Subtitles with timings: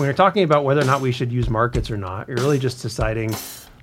[0.00, 2.58] when you're talking about whether or not we should use markets or not, you're really
[2.58, 3.36] just deciding,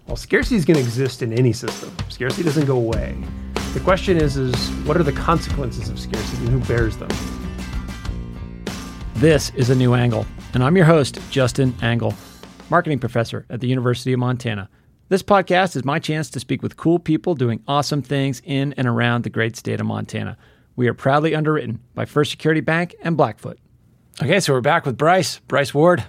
[0.08, 1.96] well, scarcity is going to exist in any system.
[2.10, 3.16] Scarcity doesn't go away.
[3.76, 4.56] The question is, is
[4.88, 7.10] what are the consequences of scarcity and who bears them?
[9.18, 12.16] This is a new angle, and I'm your host, Justin Angle,
[12.72, 14.72] marketing professor at the University of Montana.
[15.10, 18.88] This podcast is my chance to speak with cool people doing awesome things in and
[18.88, 20.36] around the great state of Montana.
[20.76, 23.60] We are proudly underwritten by First Security Bank and Blackfoot.
[24.22, 25.40] Okay, so we're back with Bryce.
[25.48, 26.04] Bryce Ward,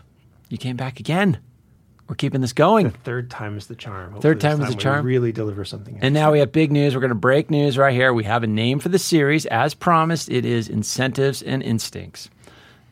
[0.48, 1.38] you came back again.
[2.08, 2.90] We're keeping this going.
[2.90, 4.12] Third time is the charm.
[4.12, 5.04] Hopefully Third this time is the we charm.
[5.04, 5.98] really deliver something.
[6.00, 6.94] And now we have big news.
[6.94, 8.14] We're going to break news right here.
[8.14, 9.44] We have a name for the series.
[9.46, 12.30] As promised, it is Incentives and Instincts.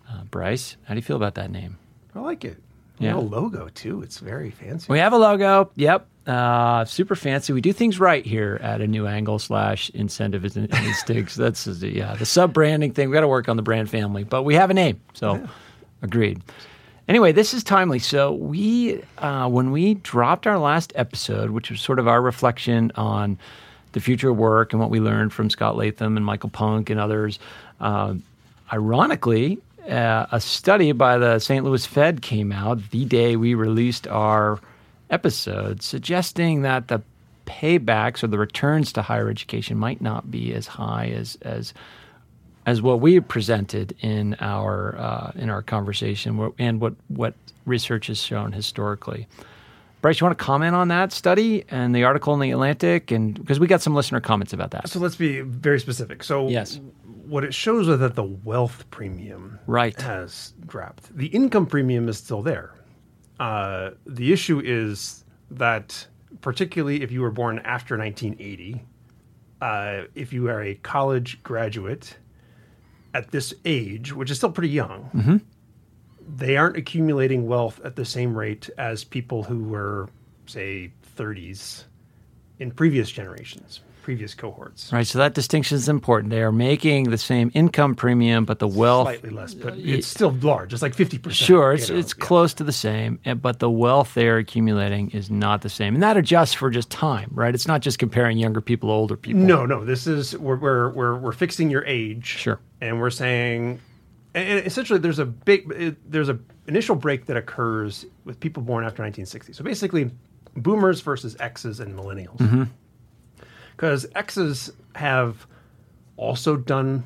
[0.07, 1.79] Uh, Bryce, how do you feel about that name?
[2.15, 2.59] I like it.
[2.99, 3.15] Yeah.
[3.15, 4.03] have A logo too.
[4.03, 4.87] It's very fancy.
[4.93, 5.71] We have a logo.
[5.77, 6.07] Yep.
[6.27, 7.53] Uh, super fancy.
[7.53, 11.35] We do things right here at a new angle slash incentive instincts.
[11.37, 13.11] That's the, yeah, the sub branding thing.
[13.11, 15.01] We got to work on the brand family, but we have a name.
[15.15, 15.47] So
[16.03, 16.43] agreed.
[17.09, 18.01] Anyway, this is timely.
[18.01, 22.91] So we, uh, when we dropped our last episode, which was sort of our reflection
[22.97, 23.39] on
[23.93, 26.99] the future of work and what we learned from Scott Latham and Michael Punk and
[26.99, 27.39] others,
[27.81, 28.15] uh,
[28.73, 31.65] ironically, uh, a study by the St.
[31.65, 34.59] Louis Fed came out the day we released our
[35.11, 37.03] episode, suggesting that the
[37.47, 41.73] paybacks or the returns to higher education might not be as high as as
[42.67, 48.19] as what we presented in our uh, in our conversation and what what research has
[48.21, 49.29] shown historically.
[50.03, 53.35] Bryce, you want to comment on that study and the article in the Atlantic, and
[53.35, 54.89] because we got some listener comments about that.
[54.89, 56.23] So let's be very specific.
[56.23, 56.79] So Yes.
[57.27, 60.01] what it shows is that the wealth premium Right.
[60.03, 61.17] has dropped.
[61.17, 62.73] The income premium is still there.
[63.39, 66.07] Uh, the issue is that,
[66.41, 68.83] particularly if you were born after 1980,
[69.61, 72.17] uh, if you are a college graduate
[73.15, 75.11] at this age, which is still pretty young,
[76.37, 80.09] they aren't accumulating wealth at the same rate as people who were,
[80.47, 81.85] say, 30s
[82.59, 84.93] in previous generations, previous cohorts.
[84.93, 86.31] Right, so that distinction is important.
[86.31, 90.31] They are making the same income premium, but the wealth Slightly less, but it's still
[90.31, 90.73] large.
[90.73, 91.33] It's like 50%.
[91.33, 92.25] Sure, it's you know, it's yeah.
[92.25, 96.05] close to the same, eh, but the wealth they're accumulating is not the same, and
[96.05, 97.53] that adjusts for just time, right?
[97.53, 99.41] It's not just comparing younger people to older people.
[99.41, 99.85] No, no.
[99.85, 102.27] This is we're we're we're, we're fixing your age.
[102.27, 102.61] Sure.
[102.81, 103.81] And we're saying,
[104.35, 106.39] and and essentially, there's a big there's a
[106.69, 109.53] initial break that occurs with people born after 1960.
[109.53, 110.13] So basically,
[110.55, 112.37] boomers versus X's and millennials.
[112.37, 112.65] Mm-hmm.
[113.77, 115.47] Because X's have
[116.17, 117.05] also done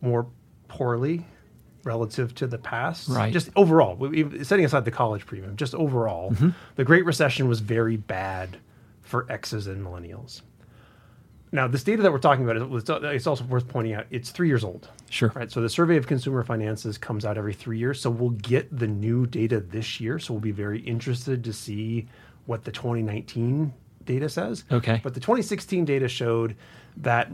[0.00, 0.26] more
[0.68, 1.26] poorly
[1.82, 3.08] relative to the past.
[3.08, 3.32] Right.
[3.32, 3.96] Just overall,
[4.42, 6.50] setting aside the college premium, just overall, Mm-hmm.
[6.76, 8.56] the Great Recession was very bad
[9.02, 10.42] for X's and millennials.
[11.52, 14.48] Now, this data that we're talking about, is- it's also worth pointing out, it's three
[14.48, 14.88] years old.
[15.10, 15.30] Sure.
[15.36, 15.50] Right.
[15.52, 18.00] So the Survey of Consumer Finances comes out every three years.
[18.00, 20.18] So we'll get the new data this year.
[20.18, 22.08] So we'll be very interested to see
[22.46, 23.72] what the 2019
[24.04, 24.64] data says.
[24.70, 25.00] Okay.
[25.02, 26.56] But the 2016 data showed
[26.98, 27.30] that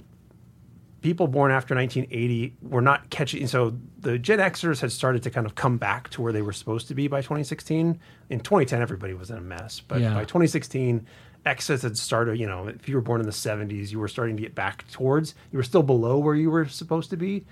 [1.02, 3.46] people born after 1980 were not catching.
[3.46, 6.52] So the Gen Xers had started to kind of come back to where they were
[6.52, 7.98] supposed to be by 2016.
[8.28, 9.80] In 2010, everybody was in a mess.
[9.80, 10.12] But Yeah.
[10.14, 11.06] by 2016,
[11.46, 14.36] X's had started, you know, if you were born in the 70s, you were starting
[14.36, 17.46] to get back towards, you were still below where you were supposed to be.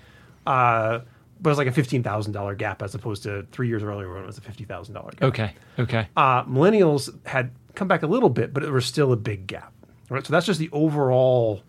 [0.45, 0.99] Uh,
[1.41, 4.27] but it was like a $15,000 gap as opposed to three years earlier when it
[4.27, 5.23] was a $50,000 gap.
[5.23, 5.53] Okay.
[5.79, 6.07] Okay.
[6.15, 9.73] Uh, millennials had come back a little bit, but it was still a big gap.
[10.09, 10.25] Right.
[10.25, 11.63] So that's just the overall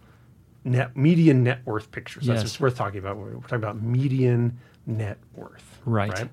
[0.65, 2.21] net median net worth picture.
[2.21, 2.41] So Yes.
[2.41, 3.17] that's what's worth talking about.
[3.17, 5.81] We're talking about median net worth.
[5.85, 6.29] Right.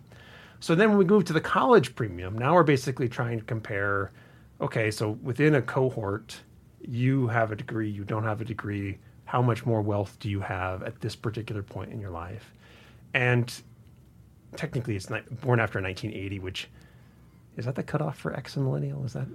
[0.60, 4.12] So then when we move to the college premium, now we're basically trying to compare,
[4.60, 6.42] okay, so within a cohort,
[6.82, 10.40] you have a degree, you don't have a degree, how much more wealth do you
[10.40, 12.52] have at this particular point in your life?
[13.14, 13.54] And
[14.56, 16.68] technically it's not born after 1980, which
[17.58, 19.06] is that the cutoff for X and millennial?
[19.06, 19.28] Is that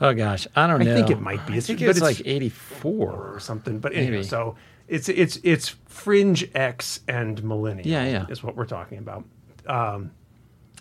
[0.00, 0.92] Oh gosh, I don't know.
[0.92, 1.54] I think it might be.
[1.54, 3.34] I It's- think but it's, it's- like eighty-four.
[3.34, 3.78] or something?
[3.78, 4.22] But anyway, Maybe.
[4.24, 4.56] so
[4.88, 7.86] it's it's it's fringe X and millennial.
[7.88, 8.26] Yeah, yeah.
[8.28, 9.24] is what we're talking about.
[9.66, 10.10] Um,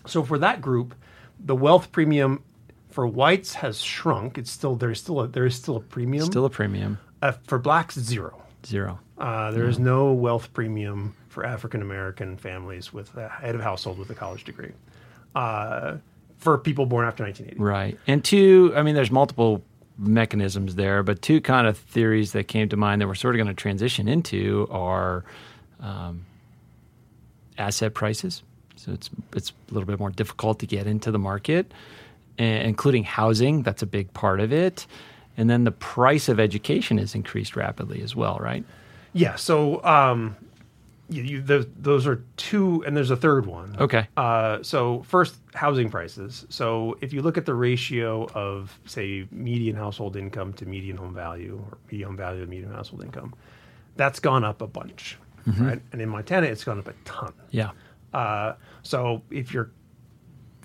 [0.06, 0.94] so for that group,
[1.40, 2.44] the wealth premium
[2.90, 4.38] for whites has shrunk.
[4.38, 6.26] It's still there's still a, there is still a premium.
[6.26, 6.98] Still a premium.
[7.22, 8.42] uh, for blacks zero.
[8.66, 9.00] Zero.
[9.18, 13.98] Uh, there is no wealth premium for African American families with a head of household
[13.98, 14.72] with a college degree.
[15.36, 15.98] Uh,
[16.46, 17.62] for people born after 1980.
[17.62, 18.00] Right.
[18.06, 19.64] And two, I mean, there's multiple
[19.98, 23.38] mechanisms there, but two kind of theories that came to mind that we're sort of
[23.38, 25.26] going to transition into are
[25.80, 26.24] um,
[27.58, 28.44] asset prices.
[28.76, 31.72] So it's it's a little bit more difficult to get into the market,
[32.38, 33.64] and including housing.
[33.64, 34.86] That's a big part of it.
[35.38, 38.64] And then the price of education has increased rapidly as well, right?
[39.14, 39.36] Yeah.
[39.36, 40.36] So um,
[41.10, 43.76] you, you, the, those are two, and there's a third one.
[43.80, 44.08] Okay.
[44.18, 46.46] Uh, so first, housing prices.
[46.50, 51.14] So if you look at the ratio of, say, median household income to median home
[51.14, 53.34] value, or median home value to median household income,
[53.96, 55.80] that's gone up a bunch, right?
[55.92, 57.34] And in Montana, it's gone up a ton.
[57.52, 57.72] Yeah.
[58.14, 59.72] Uh, so if you're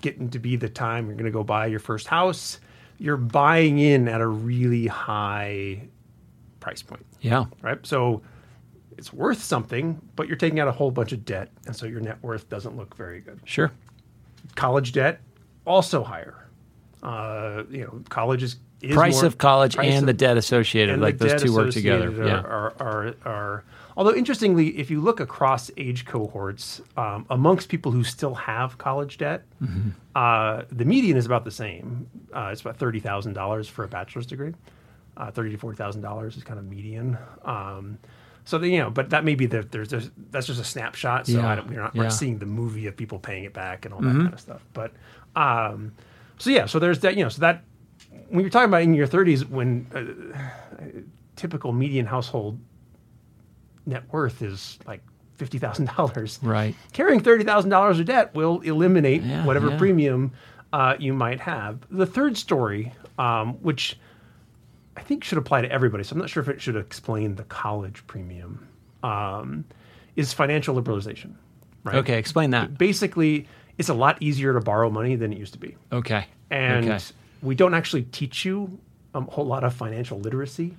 [0.01, 2.59] getting to be the time you're going to go buy your first house,
[2.97, 5.87] you're buying in at a really high
[6.59, 7.45] price point, Yeah.
[7.61, 7.85] right?
[7.85, 8.21] So
[9.01, 11.99] it's worth something, but you're taking out a whole bunch of debt, and so your
[12.01, 13.39] net worth doesn't look very good.
[13.45, 13.71] Sure.
[14.55, 15.19] College debt
[15.65, 16.47] also higher.
[17.01, 20.37] Uh, you know, college is, is Price more- of college price and of- the debt
[20.37, 22.09] associated, like those two work together.
[22.09, 22.41] associated Yeah.
[22.41, 23.63] Are, are, are, are,
[23.97, 29.17] although interestingly, if you look across age cohorts, um, amongst people who still have college
[29.17, 29.89] debt, Mm-hmm.
[30.15, 32.07] uh, the median is about the same.
[32.31, 34.53] Uh, it's about thirty thousand dollars for a bachelor's degree.
[35.17, 37.17] Uh, Thirty to forty thousand dollars is kind of median.
[37.43, 37.97] Um,
[38.45, 41.27] so you know, but that may be the there's, there's that's just a snapshot.
[41.27, 43.53] So Yeah, I don't, we're not we're not seeing the movie of people paying it
[43.53, 44.65] back and all that kind of stuff.
[44.73, 44.91] But
[45.35, 45.93] um,
[46.37, 47.15] so yeah, so there's that.
[47.15, 47.63] You know, so that
[48.29, 51.01] when you're talking about in your 30s, when uh,
[51.35, 52.59] typical median household
[53.85, 55.01] net worth is like
[55.35, 56.75] fifty thousand dollars, Right.
[56.93, 59.77] carrying thirty thousand dollars of debt will eliminate Yeah, whatever yeah.
[59.77, 60.31] premium
[60.73, 61.79] uh, you might have.
[61.89, 63.99] The third story, um, which
[64.97, 67.43] I think should apply to everybody, so I'm not sure if it should explain the
[67.43, 68.67] college premium,
[69.03, 69.65] um,
[70.15, 71.35] is financial liberalization.
[71.83, 71.95] Right.
[71.95, 72.17] Okay.
[72.17, 72.77] Explain that.
[72.77, 73.47] Basically,
[73.77, 76.25] it's a lot easier to borrow money than it used to be Okay.
[76.51, 77.03] and okay.
[77.41, 78.79] we don't actually teach you
[79.15, 80.75] a whole lot of financial literacy.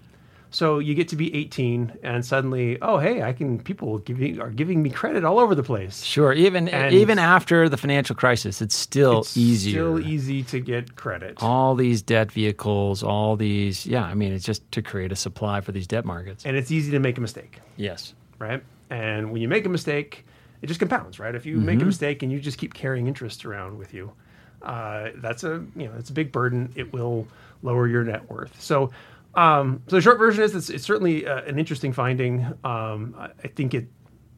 [0.54, 3.58] So you get to be 18, and suddenly, oh hey, I can.
[3.58, 6.04] People giving are giving me credit all over the place.
[6.04, 6.32] Sure.
[6.32, 9.72] Even And- even after the financial crisis, it's still It's easier.
[9.72, 11.38] Still easy to get credit.
[11.43, 13.87] all these debt vehicles, all these.
[13.87, 14.04] Yeah.
[14.04, 16.44] I mean, it's just to create a supply for these debt markets.
[16.44, 18.12] and it's easy to make a mistake, Yes.
[18.38, 18.62] right?
[18.90, 20.26] And when you make a mistake,
[20.60, 21.34] it just compounds, right?
[21.34, 24.12] If you make a mistake and you just keep carrying interest around with you,
[24.60, 26.70] uh, that's a you know it's a big burden.
[26.76, 27.26] It will
[27.62, 28.60] lower your net worth.
[28.60, 28.90] So,
[29.34, 32.44] um, so the short version is it's, it's certainly uh, an interesting finding.
[32.64, 33.87] Um, I, I think it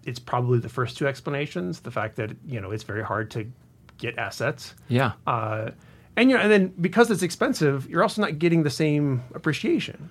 [0.04, 1.80] it's probably the first two explanations.
[1.80, 3.50] The fact that you know it's very hard to
[3.98, 4.74] get assets.
[4.88, 5.12] Yeah.
[5.26, 5.70] Uh,
[6.16, 10.10] and you know, and then because it's expensive, you're also not getting the same appreciation,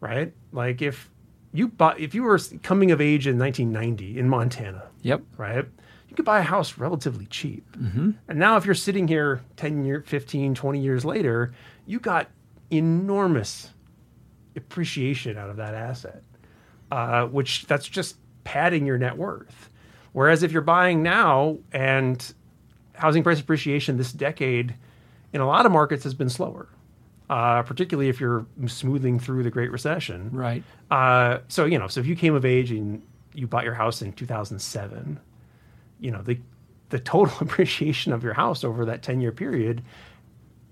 [0.00, 0.32] right?
[0.52, 1.08] Like if
[1.52, 5.22] you bought, if you were coming of age in 1990 in Montana, Yep.
[5.36, 5.64] right?
[6.08, 7.64] You could buy a house relatively cheap.
[7.76, 8.10] Mm-hmm.
[8.28, 11.52] And now if you're sitting here 10 year, 15, 20 years later,
[11.86, 12.28] you got
[12.70, 13.70] enormous
[14.56, 16.22] appreciation out of that asset,
[16.90, 19.70] uh, which that's just padding your net worth.
[20.12, 22.34] Whereas if you're buying now and
[22.94, 24.74] housing price appreciation this decade
[25.32, 26.68] in a lot of markets has been slower,
[27.28, 30.30] uh, particularly if you're smoothing through the Great Recession.
[30.32, 30.64] Right.
[30.90, 33.02] Uh, so you know, so if you came of age and
[33.34, 35.20] you bought your house in 2007,
[36.00, 36.38] you know the
[36.88, 39.82] the total appreciation of your house over that 10 year period,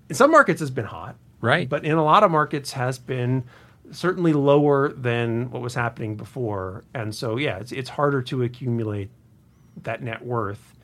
[0.09, 1.69] in some markets has been hot, Right.
[1.69, 3.43] But in a lot of markets has been
[3.91, 9.09] certainly lower than what was happening before, and so yeah, it's it's harder to accumulate
[9.83, 10.75] that net worth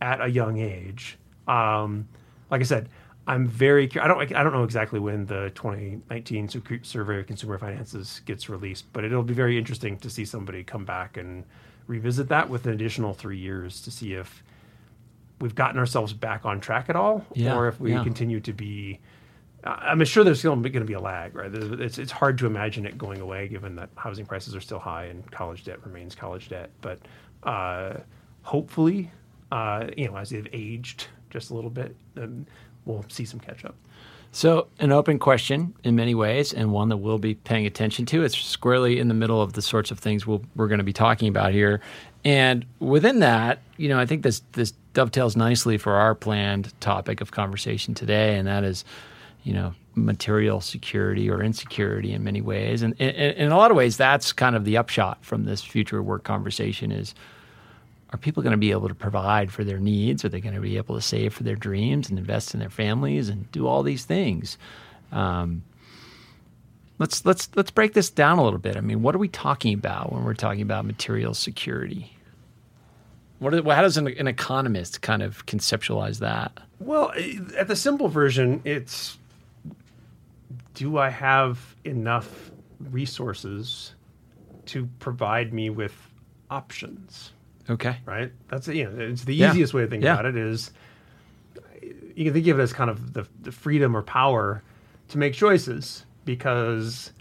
[0.00, 1.18] at a young age.
[1.48, 2.08] Um,
[2.50, 2.88] like I said,
[3.26, 7.26] I'm very cur- I don't I don't know exactly when the 2019 Su- Survey of
[7.26, 11.44] Consumer Finances gets released, but it'll be very interesting to see somebody come back and
[11.86, 14.42] revisit that with an additional three years to see if
[15.40, 18.02] we've gotten ourselves back on track at all, Yeah, or if we yeah.
[18.04, 19.00] continue to be.
[19.64, 21.50] I'm sure there's still going to be a lag, right?
[21.54, 25.04] It's it's hard to imagine it going away, given that housing prices are still high
[25.04, 26.70] and college debt remains college debt.
[26.80, 26.98] But
[27.44, 27.98] uh,
[28.42, 29.10] hopefully,
[29.52, 32.46] uh, you know, as they've aged just a little bit, then
[32.84, 33.76] we'll see some catch up.
[34.34, 38.24] So, an open question in many ways, and one that we'll be paying attention to.
[38.24, 40.92] It's squarely in the middle of the sorts of things we'll, we're going to be
[40.94, 41.82] talking about here.
[42.24, 47.20] And within that, you know, I think this this dovetails nicely for our planned topic
[47.20, 48.86] of conversation today, and that is,
[49.42, 52.82] you know, material security or insecurity in many ways.
[52.82, 56.02] And in, in a lot of ways, that's kind of the upshot from this future
[56.02, 57.14] work conversation is
[58.10, 60.24] are people going to be able to provide for their needs?
[60.24, 62.70] Are they going to be able to save for their dreams and invest in their
[62.70, 64.58] families and do all these things?
[65.12, 65.62] Um,
[66.98, 68.76] let's let's let's break this down a little bit.
[68.76, 72.16] I mean, what are we talking about when we're talking about material security?
[73.38, 76.60] What are, how does an, an economist kind of conceptualize that?
[76.78, 77.12] Well,
[77.56, 79.18] at the simple version, it's
[80.74, 82.50] do I have enough
[82.80, 83.94] resources
[84.66, 85.94] to provide me with
[86.50, 87.32] options?
[87.70, 87.96] Okay.
[88.06, 88.32] right?
[88.48, 89.50] That's you know, it's the Yeah.
[89.50, 90.14] easiest way to think Yeah.
[90.14, 90.70] about it is
[92.14, 94.62] you can think of it as kind of the, the freedom or power
[95.08, 97.12] to make choices because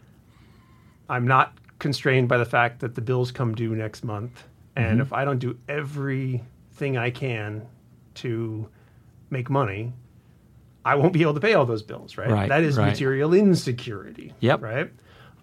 [1.09, 4.43] I'm not constrained by the fact that the bills come due next month
[4.75, 5.01] And Mm-hmm.
[5.01, 7.67] if I don't do everything I can
[8.15, 8.67] to
[9.29, 9.93] make money,
[10.83, 12.29] I won't be able to pay all those bills, right?
[12.29, 12.87] Right, that is right.
[12.87, 14.33] material insecurity.
[14.39, 14.61] Yep.
[14.61, 14.91] Right.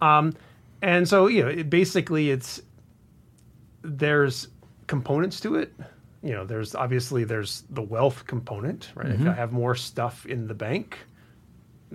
[0.00, 0.34] Um,
[0.82, 2.60] and so, you know, it basically it's
[3.82, 4.48] there's
[4.86, 5.72] components to it.
[6.22, 9.08] You know, there's obviously there's the wealth component, right?
[9.08, 9.26] Mm-hmm.
[9.26, 10.98] If I have more stuff in the bank,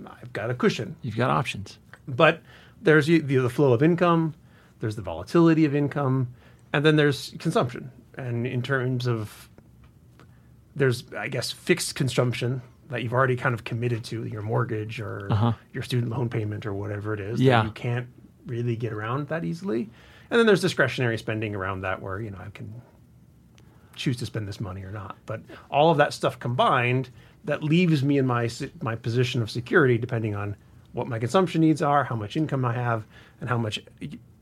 [0.06, 0.96] I've got a cushion.
[1.02, 1.78] You've got options.
[2.08, 2.40] But
[2.80, 4.34] there's the, the flow of income,
[4.80, 6.28] there's the volatility of income,
[6.72, 7.90] and then there's consumption.
[8.16, 9.48] And in terms of
[10.74, 15.28] there's I guess fixed consumption that you've already kind of committed to your mortgage or
[15.72, 17.42] your student loan payment or whatever it is Uh-huh.
[17.48, 17.60] Yeah.
[17.60, 18.06] that you can't
[18.46, 19.88] really get around that easily.
[20.30, 22.72] And then there's discretionary spending around that where, you know, I can
[23.94, 25.16] choose to spend this money or not.
[25.26, 27.10] But all of that stuff combined
[27.44, 28.48] that leaves me in my
[28.82, 30.56] my position of security depending on
[30.92, 33.04] what my consumption needs are, how much income I have,
[33.40, 33.80] and how much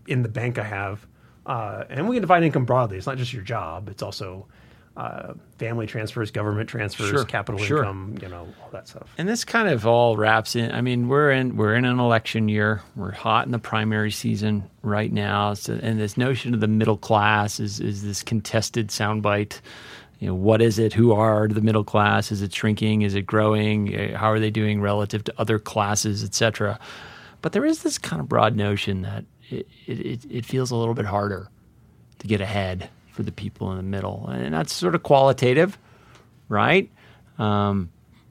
[0.07, 1.07] in the bank I have.
[1.47, 2.97] Uh, and we can define income broadly.
[2.97, 3.89] It's not just your job.
[3.89, 4.47] It's also
[4.97, 7.79] uh, family transfers, government transfers, Sure, capital sure.
[7.79, 9.09] income, you know, all that stuff.
[9.17, 10.71] And this kind of all wraps in.
[10.73, 12.83] I mean, we're in we're in an election year.
[12.95, 15.55] We're hot in the primary season right now.
[15.55, 19.61] So, and this notion of the middle class is is this contested soundbite.
[20.19, 20.93] You know, what is it?
[20.93, 22.31] Who are the middle class?
[22.31, 23.03] Is it shrinking?
[23.03, 23.95] Is it growing?
[23.95, 26.79] Uh, How are they doing relative to other classes, et cetera?
[27.41, 30.95] But there is this kind of broad notion that it, it- it feels a little
[30.95, 31.49] bit harder
[32.21, 35.79] to get ahead for the people in the middle, and that's sort of qualitative,
[36.49, 36.91] right?
[37.39, 37.91] Um,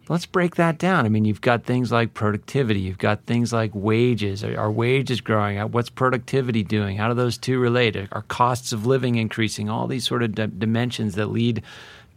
[0.09, 1.05] let's break that down.
[1.05, 4.43] I mean, you've got things like productivity, you've got things like wages.
[4.43, 5.59] Are, are wages growing?
[5.71, 6.97] What's productivity doing?
[6.97, 7.95] How do those two relate?
[7.95, 9.69] Are costs of living increasing?
[9.69, 11.63] All these sort of di- dimensions that lead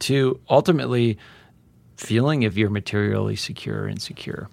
[0.01, 1.19] to ultimately
[1.97, 4.49] feeling if you're materially secure or insecure.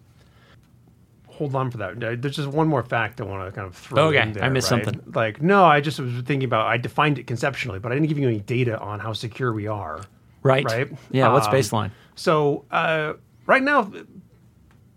[1.41, 1.99] Hold on for that.
[2.21, 4.43] There's just one more fact I want to kind of throw Okay, in there.
[4.43, 4.85] I missed right?
[4.85, 5.11] something.
[5.15, 8.19] Like, no, I just was thinking about, I defined it conceptually, but I didn't give
[8.19, 10.01] you any data on how secure we are.
[10.43, 10.63] Right.
[10.63, 10.91] Right?
[11.09, 11.33] Yeah.
[11.33, 11.91] What's Um, baseline?
[12.13, 13.13] So, uh,
[13.47, 13.91] right now,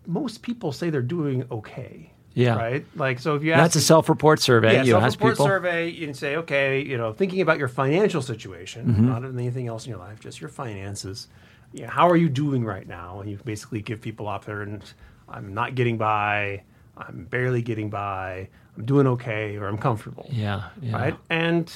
[0.07, 2.11] most people say they're doing okay.
[2.35, 2.57] Yeah.
[2.57, 2.85] Right?
[2.95, 3.63] Like, so if you ask.
[3.63, 4.75] That's a self-report survey.
[4.75, 5.47] yeah, you ask self-report people.
[5.47, 9.07] survey, you can say, okay, you know, thinking about your financial situation, Mm-hmm.
[9.09, 11.29] not anything else in your life, just your finances.
[11.73, 13.21] Yeah, how are you doing right now?
[13.21, 14.83] And you basically give people up there, and
[15.29, 16.63] I'm not getting by,
[16.97, 20.27] I'm barely getting by, I'm doing okay, or I'm comfortable.
[20.31, 20.69] Yeah.
[20.81, 20.97] Yeah.
[20.97, 21.17] Right?
[21.31, 21.73] And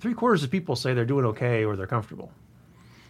[0.00, 2.32] three quarters of people say they're doing okay or they're comfortable.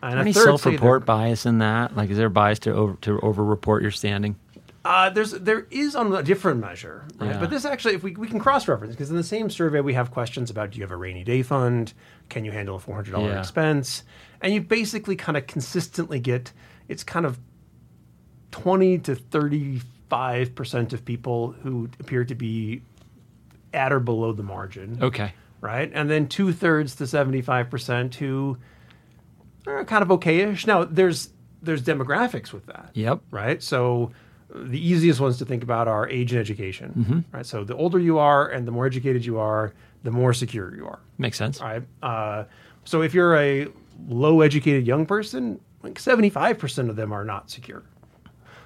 [0.02, 1.96] And Any self-report bias in that?
[1.96, 4.36] Like, is there a bias to over to over-report your standing?
[4.84, 7.30] Uh, there's there is on a different measure, right?
[7.30, 7.40] Yeah.
[7.40, 9.94] But this actually, if we, we can cross reference, because in the same survey we
[9.94, 11.94] have questions about do you have a rainy day fund?
[12.28, 13.40] Can you handle a four hundred dollar Yeah.
[13.40, 14.02] expense?
[14.42, 16.52] And you basically kind of consistently get
[16.86, 17.38] it's kind of
[18.54, 22.82] twenty to thirty five percent of people who appear to be
[23.72, 25.32] at or below the margin, Okay.
[25.60, 25.90] right?
[25.92, 28.56] And then two thirds to seventy five percent who
[29.66, 30.66] are kind of okayish.
[30.68, 31.30] Now there's
[31.62, 33.22] there's demographics with that Yep.
[33.32, 33.60] right?
[33.62, 34.12] So
[34.54, 37.36] the easiest ones to think about are age and education, Mm-hmm.
[37.36, 37.46] right?
[37.46, 39.72] So the older you are and the more educated you are,
[40.04, 41.60] the more secure you are, Makes sense.
[41.60, 41.82] all right?
[42.02, 42.44] Uh,
[42.84, 43.66] so if you're a
[44.08, 47.82] low educated young person, like 75% of them are not secure.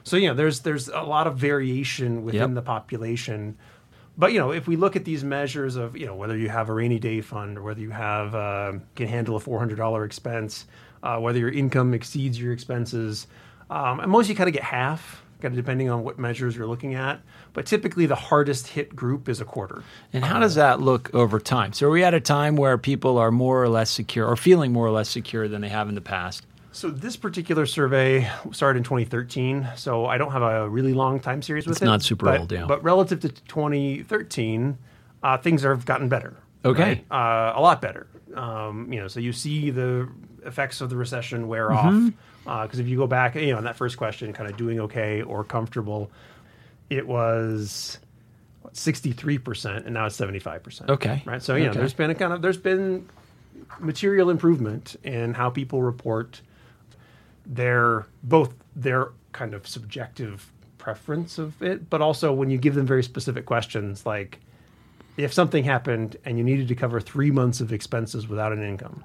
[0.09, 2.55] So you know, there's there's a lot of variation within Yep.
[2.55, 3.57] the population.
[4.17, 6.69] But you know, if we look at these measures of you know whether you have
[6.69, 10.05] a rainy day fund or whether you have uh, can handle a four hundred dollar
[10.05, 10.67] expense,
[11.03, 13.27] uh, whether your income exceeds your expenses,
[13.71, 16.67] um, and most you kind of get half, kind of depending on what measures you're
[16.67, 17.21] looking at.
[17.53, 19.85] But typically, the hardest hit group is a quarter.
[20.13, 21.73] And how does that look over time?
[21.73, 24.73] So are we at a time where people are more or less secure or feeling
[24.73, 26.45] more or less secure than they have in the past?
[26.79, 29.69] So this particular survey started in 2013.
[29.75, 31.87] So I don't have a really long time series with It's it.
[31.87, 32.67] not super but, old, yeah.
[32.67, 34.79] But relative to 2013,
[35.25, 36.37] uh, things have gotten better.
[36.65, 37.05] Okay.
[37.11, 37.53] right?
[37.53, 38.07] Uh, a lot better.
[38.33, 40.09] Um, you know, so you see the
[40.45, 42.09] effects of the recession wear Mm-hmm.
[42.47, 42.63] off.
[42.69, 45.21] Because if you go back, you know, in that first question, kind of doing okay
[45.23, 46.13] or comfortable,
[46.91, 47.99] it was
[48.73, 50.89] 63%, and now it's 75%.
[50.91, 51.23] Okay.
[51.27, 51.43] Right.
[51.43, 51.79] So, know, Okay.
[51.81, 53.09] there's been a kind of, there's been
[53.81, 56.41] material improvement in how people report
[57.49, 62.87] their both their kind of subjective preference of it, but also when you give them
[62.87, 64.39] very specific questions like
[65.17, 69.05] if something happened and you needed to cover three months of expenses without an income,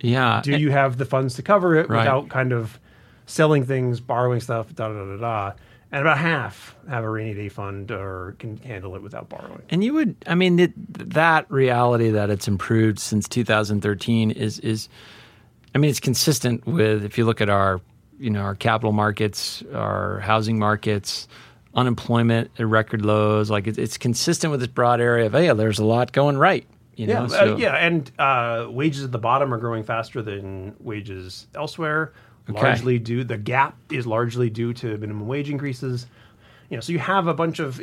[0.00, 0.40] Yeah.
[0.44, 1.98] do you have the funds to cover it Right.
[1.98, 2.78] without kind of
[3.26, 5.52] selling things, borrowing stuff, da da da da?
[5.92, 9.62] And about half have a rainy day fund or can handle it without borrowing.
[9.70, 10.72] And you would, I mean, it,
[11.10, 14.88] that reality that it's improved since 2013 is is,
[15.74, 17.80] I mean, it's consistent with if you look at our,
[18.18, 21.28] you know, our capital markets, our housing markets,
[21.74, 23.50] unemployment at record lows.
[23.50, 26.66] Like it's, it's consistent with this broad area of, hey, there's a lot going right.
[26.96, 30.74] You Yeah, know, uh, yeah, and uh, wages at the bottom are growing faster than
[30.80, 32.12] wages elsewhere.
[32.50, 32.60] Okay.
[32.60, 36.06] Largely due, the gap is largely due to minimum wage increases.
[36.68, 37.80] You know, so you have a bunch of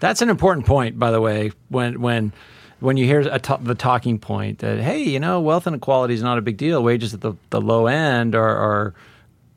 [0.00, 1.52] That's an important point, by the way.
[1.68, 2.32] When when
[2.80, 6.38] when you hear a the talking point that hey, you know, wealth inequality is not
[6.38, 6.82] a big deal.
[6.82, 8.94] Wages at the, the low end are, are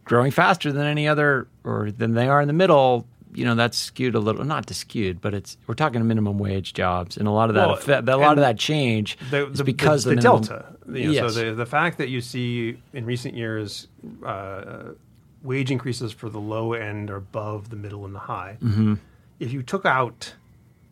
[0.06, 3.08] growing faster than any other, or than they are in the middle.
[3.34, 4.44] You know, that's skewed a little.
[4.46, 7.68] Not to skewed, but it's we're talking minimum wage jobs, and a lot of that
[7.68, 10.65] Well, effect, a lot of that change the, is the, because the, the, the delta.
[10.88, 11.34] You know, Yes.
[11.34, 13.88] So the the fact that you see in recent years
[14.24, 14.92] uh,
[15.42, 18.58] wage increases for the low end are above the middle and the high.
[18.62, 18.96] Mm-hmm.
[19.39, 20.36] If you took out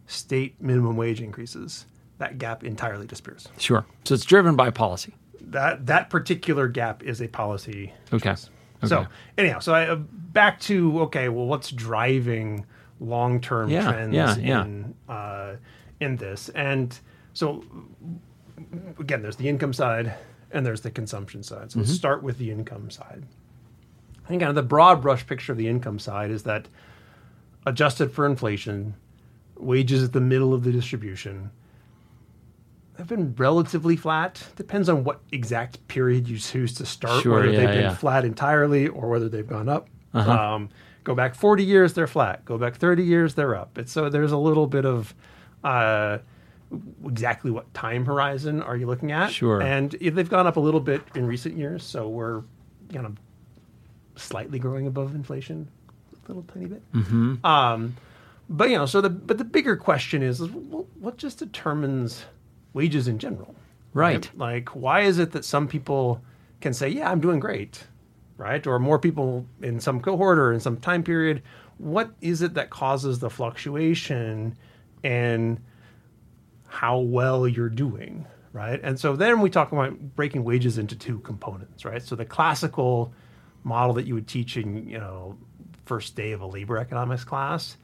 [0.08, 1.86] state minimum wage increases,
[2.22, 3.48] that gap entirely disappears.
[3.58, 3.84] Sure.
[4.06, 5.14] So it's driven by policy.
[5.42, 7.92] That that particular gap is a policy.
[8.14, 8.36] Okay.
[8.86, 9.06] So
[9.38, 12.66] anyhow, so I, uh, back to okay, well, what's driving
[13.00, 14.64] long term Yeah, trends yeah, yeah.
[14.66, 15.56] in uh,
[16.00, 16.50] in this?
[16.50, 16.98] And
[17.34, 17.64] so
[19.00, 20.14] again, there's the income side
[20.52, 21.72] and there's the consumption side.
[21.72, 21.88] So Mm-hmm.
[21.88, 23.24] let's start with the income side.
[24.26, 26.68] I think kind of the broad brush picture of the income side is that
[27.66, 28.96] adjusted for inflation,
[29.58, 31.52] wages at the middle of the distribution
[33.02, 34.44] have been relatively flat.
[34.56, 37.96] Depends on what exact period you choose to start, Sure, whether yeah, they've been yeah.
[37.96, 39.90] flat entirely or whether they've gone up.
[40.14, 40.32] Uh-huh.
[40.32, 40.70] Um,
[41.04, 42.46] go back 40 years, they're flat.
[42.46, 43.78] Go back 30 years, they're up.
[43.78, 45.16] It's, so there's a little bit of
[45.64, 46.20] uh,
[47.06, 49.32] exactly what time horizon are you looking at?
[49.32, 49.62] Sure.
[49.62, 52.44] And they've gone up a little bit in recent years, so we're
[52.94, 53.18] kind of
[54.16, 55.68] slightly growing above inflation,
[56.14, 56.92] a little tiny bit.
[56.94, 57.46] Mm-hmm.
[57.46, 57.96] Um,
[58.50, 62.26] but you know, so the but the bigger question is, is wh- what just determines
[62.74, 63.56] wages in general?
[63.94, 64.30] Right.
[64.38, 66.22] Like, why is it that some people
[66.62, 67.88] can say, "Yeah, I'm doing great,"
[68.38, 68.66] right?
[68.66, 71.42] Or more people in some cohort or in some time period.
[71.78, 74.56] What is it that causes the fluctuation,
[75.04, 75.60] and
[76.68, 78.80] how well you're doing, right?
[78.82, 82.02] And so then we talk about breaking wages into two components, right?
[82.02, 83.14] So the classical
[83.64, 85.38] model that you would teach in, you know,
[85.86, 87.76] first day of a labor economics class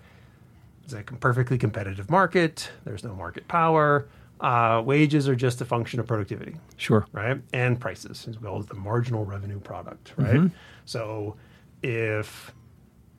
[0.85, 2.71] is a perfectly competitive market.
[2.85, 4.07] There's no market power.
[4.39, 7.07] Uh, wages are just a function of productivity Sure.
[7.11, 7.41] right?
[7.53, 10.51] And prices as well as the marginal revenue product, right?
[10.85, 11.35] So
[11.81, 12.51] if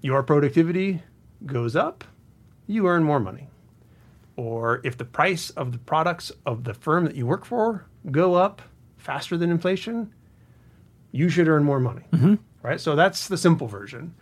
[0.01, 1.03] your productivity
[1.45, 2.05] goes up,
[2.69, 3.49] you earn more money.
[4.37, 8.35] Or if the price of the products of the firm that you work for go
[8.35, 8.63] up
[8.97, 10.13] faster than inflation,
[11.11, 12.05] you should earn more money,
[12.63, 12.81] right?
[12.81, 14.15] So that's the simple version.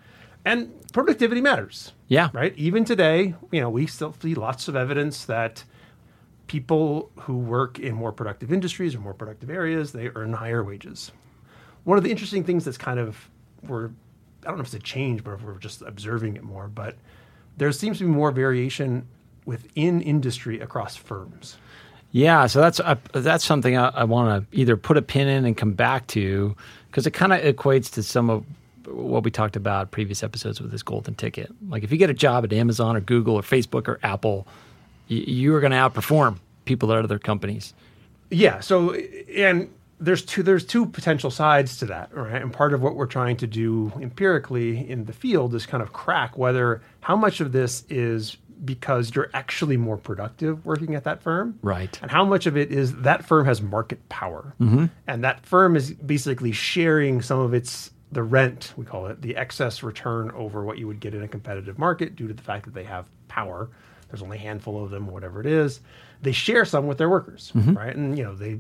[0.47, 2.31] And productivity matters Yeah.
[2.33, 2.55] right?
[2.57, 5.65] Even today, you know, we still see lots of evidence that
[6.47, 11.11] people who work in more productive industries or more productive areas, they earn higher wages.
[11.85, 13.29] One of the interesting things that's kind of
[13.63, 13.91] we're
[14.45, 16.97] I don't know if it's a change, but we're just observing it more, but
[17.57, 19.07] there seems to be more variation
[19.45, 21.57] within industry across firms.
[22.13, 22.81] Yeah, so that's
[23.13, 26.57] that's something I, I want to either put a pin in and come back to
[26.87, 28.45] because it kind of equates to some of
[28.87, 31.51] what we talked about previous episodes with this golden ticket.
[31.69, 34.47] Like if you get a job at Amazon or Google or Facebook or Apple,
[35.09, 37.75] you are going to outperform people at other companies.
[38.31, 38.61] Yeah.
[38.61, 42.43] So, and there's two there's two potential sides to that, right?
[42.43, 45.93] And part of what we're trying to do empirically in the field is kind of
[45.93, 51.23] crack whether how much of this is because you're actually more productive working at that
[51.23, 51.99] firm, Right.
[52.03, 54.87] And how much of it is that firm has market power, mm-hmm.
[55.07, 59.37] and that firm is basically sharing some of its the rent we call it the
[59.37, 62.65] excess return over what you would get in a competitive market due to the fact
[62.65, 63.69] that they have power.
[64.09, 65.81] There's only a handful of them, whatever it is.
[66.23, 67.95] They share some with their workers, right?
[67.95, 68.59] And you know they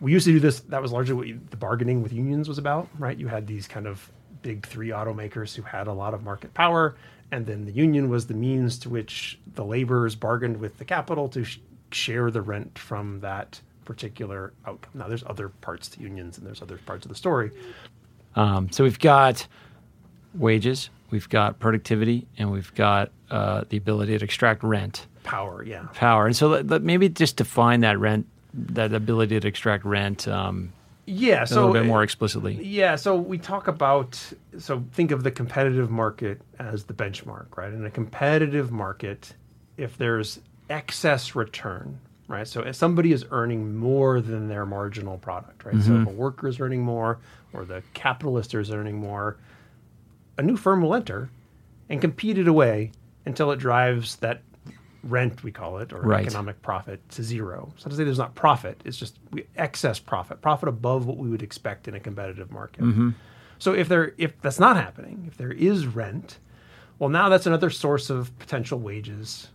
[0.00, 0.60] we used to do this.
[0.60, 3.16] That was largely what you, the bargaining with unions was about, right?
[3.16, 4.10] You had these kind of
[4.42, 6.96] big three automakers who had a lot of market power,
[7.32, 11.28] and then the union was the means to which the laborers bargained with the capital
[11.30, 11.58] to sh-
[11.90, 14.90] share the rent from that particular outcome.
[14.94, 17.50] Now, there's other parts to unions, and there's other parts of the story.
[18.36, 19.46] Um, so we've got
[20.34, 25.86] wages, we've got productivity, and we've got uh, the ability to extract rent Power, yeah.
[25.94, 26.26] power.
[26.26, 30.72] And so let, let- maybe just define that rent, that ability to extract rent um,
[31.06, 32.62] Yeah, a little bit more explicitly.
[32.62, 34.20] Yeah, so we talk about
[34.58, 37.72] so think of the competitive market as the benchmark, right?
[37.72, 39.34] In a competitive market,
[39.78, 42.46] if there's excess return, right?
[42.46, 45.82] So if somebody is earning more than their marginal product, right?
[45.82, 47.18] So if a worker is earning more
[47.54, 49.36] or the capitalist is earning more,
[50.38, 51.30] a new firm will enter
[51.88, 52.92] and compete it away
[53.26, 54.42] until it drives that
[55.02, 56.26] rent we call it or Right.
[56.26, 57.72] economic profit to zero.
[57.76, 59.18] So to say there's not profit, it's just
[59.56, 62.84] excess profit, profit above what we would expect in a competitive market.
[62.84, 63.10] Mm-hmm.
[63.58, 66.38] So if there if that's not happening, if there is rent,
[66.98, 69.48] well now that's another source of potential wages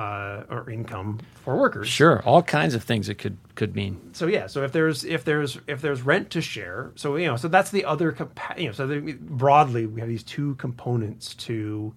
[0.00, 1.88] uh, or income for workers.
[1.88, 4.00] Sure, all kinds of things it could could mean.
[4.12, 7.36] So yeah, so if there's if there's if there's rent to share, so you know,
[7.36, 11.34] so that's the other compa- you know, so the, broadly we have these two components
[11.46, 11.92] to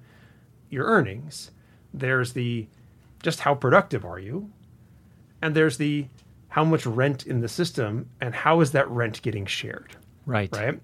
[0.69, 1.51] your earnings.
[1.93, 2.67] There's the
[3.21, 4.49] just how productive are you,
[5.41, 6.07] and there's the
[6.49, 10.49] how much rent in the system and how is that rent getting shared, Right.
[10.55, 10.79] right?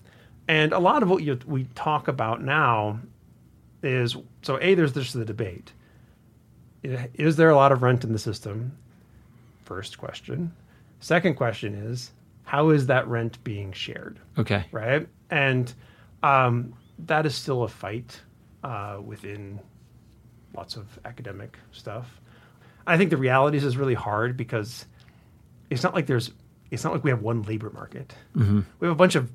[0.48, 3.00] And a lot of what you, we talk about now
[3.84, 5.74] is so a there's just the debate.
[6.84, 8.78] Is there a lot of rent in the system?
[9.66, 10.52] First question.
[11.00, 12.12] Second question is
[12.44, 14.20] how is that rent being shared?
[14.38, 14.66] Okay.
[14.72, 15.08] right?
[15.30, 15.72] And
[16.24, 16.74] um,
[17.06, 18.20] that is still a fight
[18.64, 19.60] uh, within
[20.56, 22.20] lots of academic stuff.
[22.88, 24.86] I think the realities is really hard because
[25.70, 26.32] it's not like there's
[26.72, 28.14] it's not like we have one labor market.
[28.36, 28.44] We
[28.82, 29.30] have a bunch of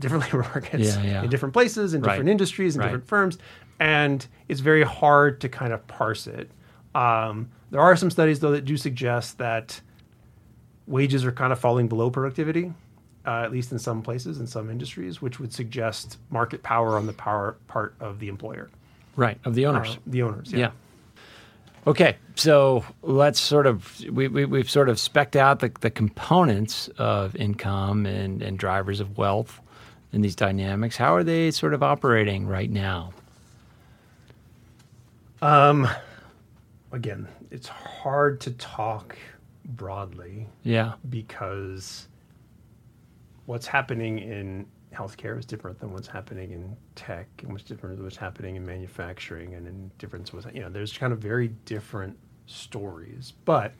[0.00, 1.04] different labor markets Mm-hmm.
[1.04, 1.22] Yeah, yeah.
[1.24, 2.12] in different places, in Right.
[2.12, 2.88] different industries, in Right.
[2.88, 3.38] different firms,
[3.80, 6.50] and it's very hard to kind of parse it.
[6.94, 9.80] Um, there are some studies though that do suggest that
[10.86, 12.72] wages are kind of falling below productivity,
[13.26, 17.06] uh, at least in some places, in some industries, which would suggest market power on
[17.06, 18.70] the power part of the employer,
[19.16, 19.38] Right.
[19.44, 19.96] Of the owners.
[19.96, 20.52] uh, the owners.
[20.52, 20.70] yeah.
[21.86, 26.88] Okay, so let's sort of we, we we've sort of specked out the, the components
[26.96, 29.60] of income and, and drivers of wealth
[30.12, 30.96] in these dynamics.
[30.96, 33.12] How are they sort of operating right now?
[36.94, 39.16] Again, it's hard to talk
[39.64, 40.92] broadly Yeah.
[41.10, 42.06] because
[43.46, 48.04] what's happening in healthcare is different than what's happening in tech and what's different than
[48.04, 52.16] what's happening in manufacturing and in difference was you know there's kind of very different
[52.46, 53.32] stories.
[53.44, 53.72] But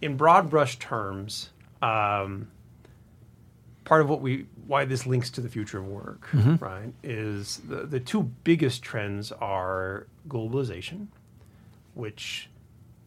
[0.00, 1.50] in broad brush terms
[1.82, 2.46] um,
[3.84, 6.28] part of what we why this links to the future of work
[6.60, 11.08] right is the, the two biggest trends are globalization
[11.98, 12.48] which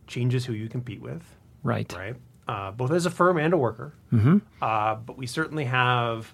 [0.07, 1.23] changes who you compete with
[1.63, 1.91] Right.
[1.97, 2.15] right?
[2.47, 3.93] Uh, both as a firm and a worker.
[4.61, 6.33] Uh, but we certainly have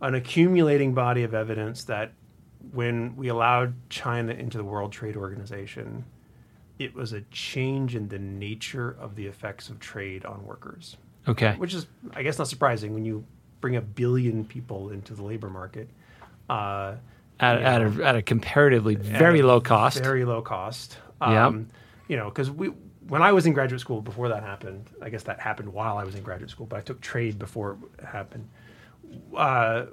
[0.00, 2.12] an accumulating body of evidence that
[2.72, 6.04] when we allowed China into the World Trade Organization,
[6.78, 10.96] it was a change in the nature of the effects of trade on workers,
[11.28, 11.54] Okay.
[11.58, 13.24] which is, I guess, not surprising when you
[13.60, 15.88] bring a billion people into the labor market.
[16.48, 16.96] Uh,
[17.38, 20.02] At, at, know, a, at a comparatively at very low cost.
[20.02, 20.98] Very low cost.
[21.20, 21.46] Yeah.
[21.46, 21.68] Um,
[22.08, 22.68] You know, because we
[23.08, 26.04] when I was in graduate school before that happened, I guess that happened while I
[26.04, 28.48] was in graduate school, but I took trade before it happened.
[29.36, 29.86] Uh,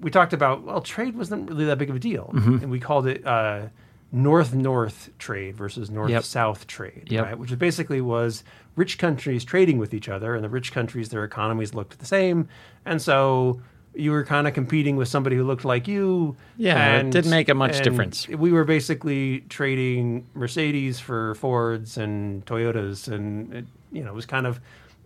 [0.00, 2.56] we talked about well, trade wasn't really that big of a deal, Mm-hmm.
[2.62, 3.66] and we called it uh,
[4.12, 7.24] north-north trade versus north-south trade, Yep.
[7.24, 7.38] right?
[7.38, 8.44] Which basically was
[8.76, 12.48] rich countries trading with each other, and the rich countries their economies looked the same,
[12.84, 13.60] and so
[13.94, 16.36] you were kind of competing with somebody who looked like you.
[16.56, 18.26] Yeah, it didn't make a much difference.
[18.28, 24.26] We were basically trading Mercedes for Fords and Toyotas, and it, you know, it was
[24.26, 24.60] kind of,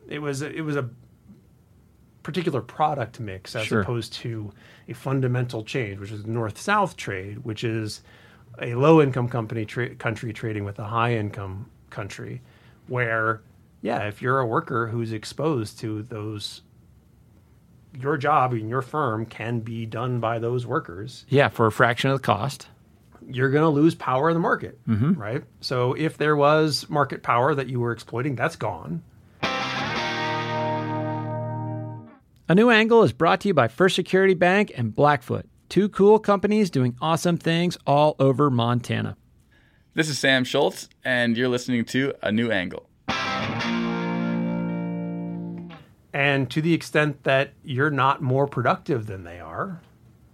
[0.09, 0.89] it was it was a
[2.23, 3.81] particular product mix as Sure.
[3.81, 4.53] opposed to
[4.89, 8.03] a fundamental change, which is north-south trade, which is
[8.61, 12.41] a low-income company tra- country trading with a high-income country,
[12.87, 13.41] where
[13.81, 16.63] yeah, if you're a worker who's exposed to those
[18.01, 22.11] your job in your firm can be done by those workers, Yeah, for a fraction
[22.11, 22.69] of the cost.
[23.29, 25.13] you're going to lose power in the market, mm-hmm.
[25.15, 25.43] right?
[25.61, 29.03] So if there was market power that you were exploiting, that's gone.
[32.51, 36.19] A new angle is brought to you by First Security Bank and Blackfoot, two cool
[36.19, 39.17] companies doing awesome things all over Montana.
[39.93, 42.88] This is Sam Schultz, and you're listening to A New Angle.
[46.13, 49.81] And to the extent that you're not more productive than they are,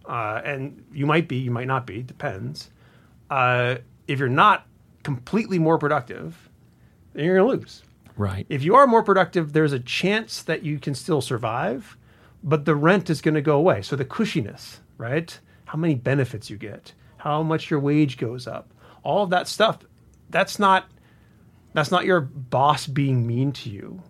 [0.06, 2.70] uh, and you might be, you might not be, depends.
[3.30, 4.66] Uh, if you're not
[5.02, 6.48] completely more productive,
[7.12, 7.82] then you're going to lose.
[8.16, 8.46] Right.
[8.48, 11.96] If you are more productive, there's a chance that you can still survive,
[12.42, 13.82] but the rent is going to go away.
[13.82, 15.38] So the cushiness, right?
[15.64, 19.78] How many benefits you get, how much your wage goes up, all of that stuff.
[20.30, 20.90] That's not
[21.74, 24.02] that's not your boss being mean to you.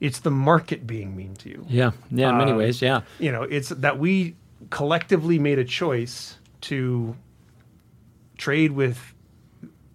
[0.00, 1.64] It's the market being mean to you.
[1.68, 1.90] Yeah.
[2.10, 2.80] Yeah, in many Um, ways.
[2.80, 3.00] Yeah.
[3.18, 4.36] You know, it's that we
[4.70, 7.16] collectively made a choice to
[8.36, 9.14] trade with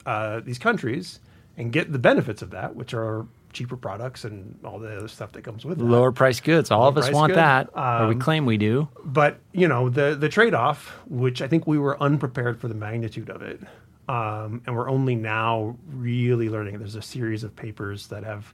[0.05, 1.19] uh, these countries
[1.57, 5.31] and get the benefits of that, which are cheaper products and all the other stuff
[5.33, 5.83] that comes with it.
[5.83, 6.71] Lower price goods.
[6.71, 8.87] All of us want that, or we Um, claim we do.
[9.05, 12.73] but you know the the trade off, which I think we were unprepared for the
[12.73, 13.61] magnitude of it,
[14.09, 16.79] um, and we're only now really learning.
[16.79, 18.51] There's a series of papers that have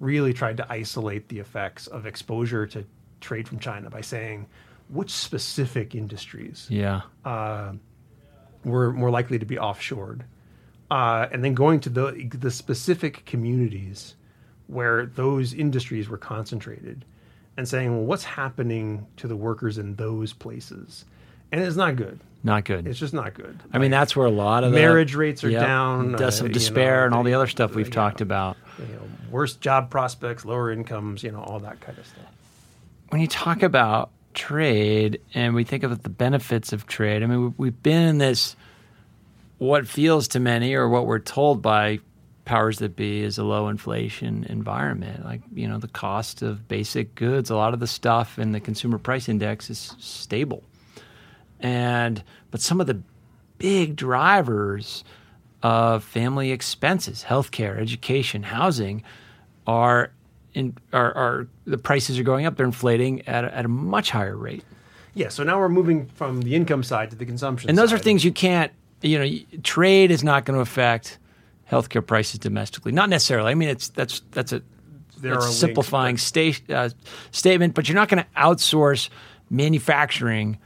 [0.00, 2.84] really tried to isolate the effects of exposure to
[3.20, 4.46] trade from China by saying
[4.88, 7.02] which specific industries Yeah.
[8.64, 10.22] were more likely to be offshored.
[10.90, 14.16] uh, and then going to the the specific communities
[14.66, 17.04] where those industries were concentrated,
[17.56, 21.04] and saying, well, what's happening to the workers in those places?
[21.52, 22.18] And it's not good.
[22.42, 22.86] Not good.
[22.88, 23.60] It's just not good.
[23.72, 25.60] I mean, that's where a lot of the marriage rates are Yep.
[25.62, 27.94] down, deaths uh, of you despair, know, and all the the- other stuff we've yeah.
[27.94, 28.56] talked about.
[28.88, 32.24] You know, worse job prospects, lower incomes, you know, all that kind of stuff.
[33.10, 37.42] when you talk about trade and we think of the benefits of trade, I mean,
[37.42, 38.54] we- we've been in this,
[39.58, 41.98] what feels to many or what we're told by
[42.44, 45.24] powers that be is a low inflation environment.
[45.24, 48.60] Like, you know, the cost of basic goods, a lot of the stuff in the
[48.60, 50.62] consumer price index is stable.
[51.58, 53.02] And, but some of the
[53.58, 55.04] big drivers
[55.62, 59.02] of family expenses, healthcare, education, housing,
[59.66, 60.12] are
[60.54, 62.56] in are, are the prices are going up.
[62.56, 64.64] They're inflating at a, at a much higher rate,
[65.14, 67.98] Yeah, so now we're moving from the income side to the consumption and those are
[67.98, 68.72] things you can't.
[69.02, 71.18] You know, trade is not going to affect
[71.70, 72.92] healthcare prices domestically.
[72.92, 73.50] Not necessarily.
[73.50, 74.62] I mean, it's that's that's a
[75.18, 76.90] There that's are a simplifying sta- uh,
[77.30, 79.08] statement, but you're not going to outsource
[79.48, 80.58] manufacturing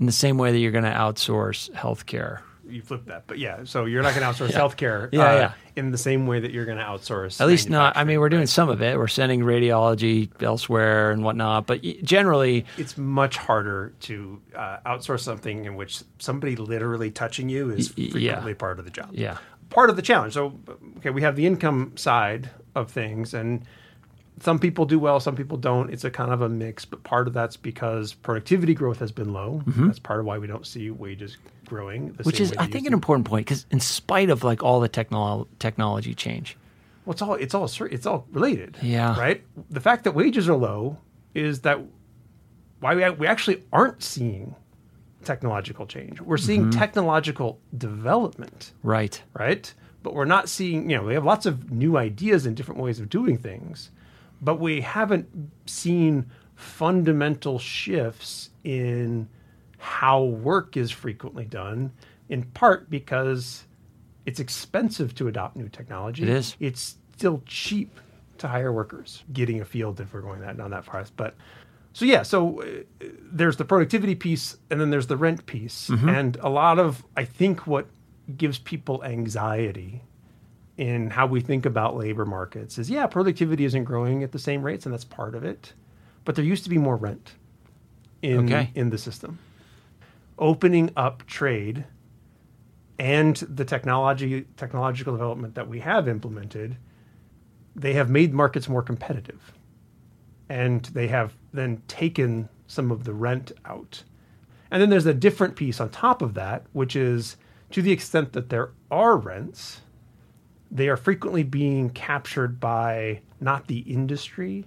[0.00, 2.40] in the same way that you're going to outsource healthcare.
[2.68, 5.52] You flip that, but yeah, so you're not going to outsource healthcare Yeah, uh, yeah.
[5.76, 7.40] in the same way that you're going to outsource.
[7.40, 7.96] At least not.
[7.96, 8.96] I mean, we're doing some of it.
[8.98, 15.64] We're sending radiology elsewhere and whatnot, but generally, It's much harder to uh, outsource something
[15.64, 18.54] in which somebody literally touching you is frequently yeah.
[18.58, 19.10] part of the job.
[19.12, 19.38] yeah.
[19.70, 20.34] part of the challenge.
[20.34, 20.58] So,
[20.98, 23.62] okay, we have the income side of things, and
[24.40, 25.90] some people do well, some people don't.
[25.90, 29.32] It's a kind of a mix, but part of that's because productivity growth has been
[29.32, 29.62] low.
[29.66, 32.06] That's part of why we don't see wages growing.
[32.08, 32.22] The Mm-hmm.
[32.24, 35.46] which is I think an important point because in spite of like all the technol-
[35.58, 36.56] technology change,
[37.04, 38.76] Well, it's all it's all it's all related.
[38.82, 39.18] Yeah.
[39.18, 39.42] Right.
[39.70, 40.98] The fact that wages are low
[41.34, 41.80] is that
[42.80, 44.54] why we we actually aren't seeing
[45.24, 46.20] technological change.
[46.20, 46.78] We're seeing Mm-hmm.
[46.78, 48.72] technological development.
[48.82, 49.20] right?
[49.34, 49.72] right?
[50.02, 53.00] But we're not seeing, you know, we have lots of new ideas and different ways
[53.00, 53.90] of doing things,
[54.40, 55.28] but we haven't
[55.66, 59.28] seen fundamental shifts in
[59.78, 61.92] how work is frequently done,
[62.28, 63.64] in part because
[64.26, 66.24] it's expensive to adopt new technology.
[66.24, 66.56] It is.
[66.60, 68.00] It's still cheap
[68.38, 69.22] to hire workers.
[69.32, 71.34] Getting a field if we're going that down that far, but
[71.92, 72.66] so yeah, so uh,
[73.32, 77.24] there's the productivity piece, and then there's the rent piece, and a lot of I
[77.24, 77.86] think what
[78.36, 80.02] gives people anxiety
[80.78, 84.62] in how we think about labor markets is yeah, productivity isn't growing at the same
[84.62, 85.74] rates, and that's part of it,
[86.24, 87.34] but there used to be more rent
[88.22, 88.70] in Okay.
[88.74, 89.38] in the system.
[90.38, 91.84] Opening up trade
[92.98, 96.76] and the technology technological development that we have implemented,
[97.74, 99.52] they have made markets more competitive
[100.48, 104.02] and they have then taken some of the rent out.
[104.70, 107.36] And then there's a different piece on top of that, which is
[107.70, 109.80] to the extent that there are rents,
[110.70, 114.64] they are frequently being captured by not the industry,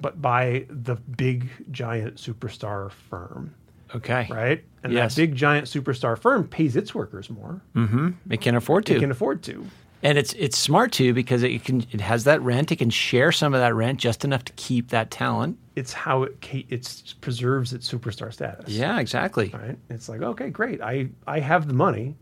[0.00, 3.54] but by the big giant superstar firm,
[3.94, 4.64] Okay, right?
[4.82, 5.14] And Yes.
[5.14, 7.60] that big giant superstar firm pays its workers more.
[7.74, 8.10] Mm-hmm.
[8.30, 9.66] it can afford to, It can afford to.
[10.02, 12.70] and it's it's smart too because it can it has that rent.
[12.72, 15.58] It can share some of that rent just enough to keep that talent.
[15.76, 16.36] It's how it
[16.68, 18.68] it's preserves its superstar status.
[18.68, 19.50] Yeah, exactly.
[19.54, 19.76] right?
[19.90, 20.80] It's like, okay, great.
[20.82, 22.16] I I have the money.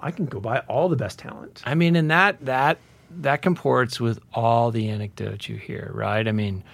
[0.00, 1.62] I can go buy all the best talent.
[1.64, 2.78] I mean, and that that
[3.10, 6.26] that comports with all the anecdotes you hear, right?
[6.26, 6.64] I mean,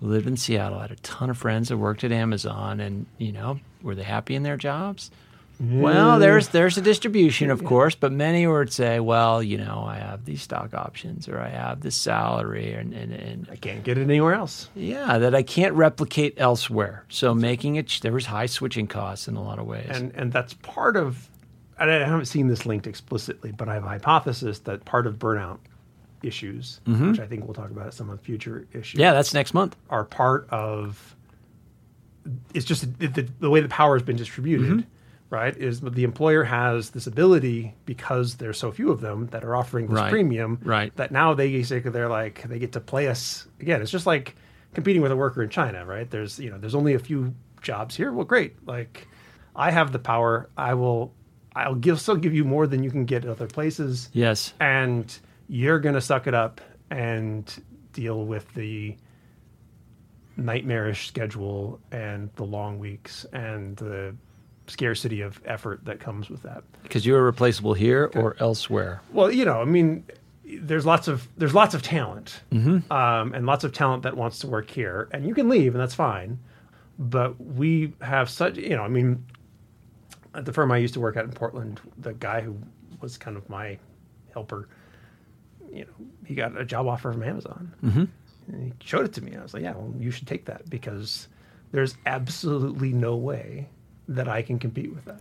[0.00, 3.60] lived in Seattle, had a ton of friends that worked at Amazon, and you know,
[3.82, 5.10] were they happy in their jobs?
[5.60, 9.96] Well, there's there's a distribution, of course, but many would say, well, you know, I
[9.96, 13.96] have these stock options, or I have this salary, and and, and I can't get
[13.96, 14.68] it anywhere else.
[14.74, 17.04] yeah, that I can't replicate elsewhere.
[17.08, 19.86] So making it, there was high switching costs in a lot of ways.
[19.88, 21.28] And and that's part of.
[21.90, 25.58] I haven't seen this linked explicitly, but I have a hypothesis that part of burnout
[26.22, 29.00] issues, which I think we'll talk about at some of the future issues, Mm-hmm.
[29.00, 29.76] yeah, that's next month.
[29.90, 31.16] are part of.
[32.54, 34.80] It's just the, the, the way the power has been distributed, Mm-hmm.
[35.30, 35.56] right?
[35.56, 39.88] Is the employer has this ability because there's so few of them that are offering
[39.88, 40.10] this Right.
[40.10, 40.94] premium, Right.
[40.96, 43.82] That now they basically they're like they get to play us again.
[43.82, 44.36] It's just like
[44.74, 46.08] competing with a worker in China, right?
[46.08, 48.12] There's you know there's only a few jobs here.
[48.12, 48.54] Well, great.
[48.68, 49.08] Like
[49.56, 50.48] I have the power.
[50.56, 51.12] I will.
[51.54, 54.54] I'll give still give you more than you can get at other places Yes.
[54.60, 55.16] and
[55.48, 56.60] you're going to suck it up
[56.90, 57.52] and
[57.92, 58.96] deal with the
[60.36, 64.14] nightmarish schedule and the long weeks and the
[64.66, 66.64] scarcity of effort that comes with that.
[66.82, 69.02] Because you are replaceable here or elsewhere.
[69.12, 70.04] Well, you know, I mean,
[70.44, 74.46] there's lots of there's lots of talent, um, and lots of talent that wants to
[74.46, 76.38] work here, and you can leave, and that's fine.
[76.98, 79.24] But we have such, you know, I mean,
[80.34, 82.56] at the firm I used to work at in Portland, the guy who
[83.00, 83.78] was kind of my
[84.32, 84.68] helper.
[85.72, 87.72] You know, he got a job offer from Amazon.
[87.82, 88.04] Mm-hmm.
[88.52, 89.36] And he showed it to me.
[89.36, 91.28] I was like, yeah, well, you should take that because
[91.70, 93.68] there's absolutely no way
[94.08, 95.20] that I can compete with that.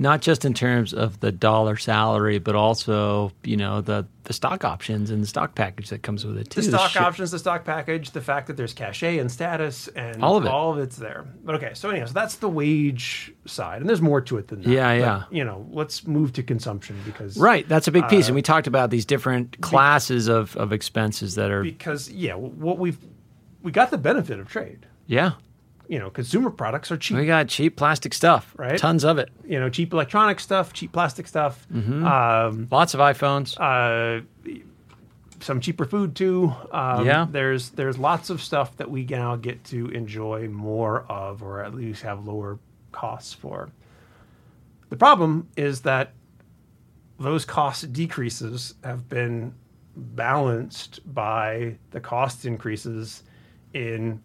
[0.00, 4.64] Not just in terms of the dollar salary, but also you know the the stock
[4.64, 6.60] options and the stock package that comes with it too.
[6.60, 10.22] The stock shit- options, the stock package, the fact that there's cachet and status, and
[10.22, 10.48] All of it.
[10.50, 11.24] all of it's there.
[11.44, 14.62] But okay, so anyway, so that's the wage side, and there's more to it than
[14.62, 14.70] that.
[14.70, 15.22] Yeah, But, yeah.
[15.36, 18.42] You know, let's move to consumption because Right, that's a big piece, Uh, and we
[18.42, 22.98] talked about these different classes of, of expenses that are because yeah, what we've
[23.62, 24.86] we got the benefit of trade.
[25.06, 25.32] yeah.
[25.88, 27.16] You know, consumer products are cheap.
[27.16, 28.78] We got cheap plastic stuff, Right.
[28.78, 29.30] Tons of it.
[29.46, 32.04] you know, cheap electronic stuff, cheap plastic stuff, Mm-hmm.
[32.06, 33.56] um, Lots of iPhones.
[33.58, 34.22] uh,
[35.40, 36.52] some cheaper food too.
[36.72, 37.26] Um, Yeah.
[37.30, 41.74] there's there's lots of stuff that we now get to enjoy more of, or at
[41.74, 42.58] least have lower
[42.92, 43.70] costs for.
[44.90, 46.12] The problem is that
[47.20, 49.54] those cost decreases have been
[49.96, 53.22] balanced by the cost increases
[53.74, 54.22] in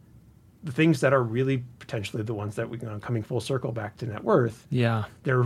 [0.64, 3.72] the things that are really potentially the ones that we you know, coming full circle
[3.72, 4.66] back to net worth.
[4.70, 5.46] yeah, They're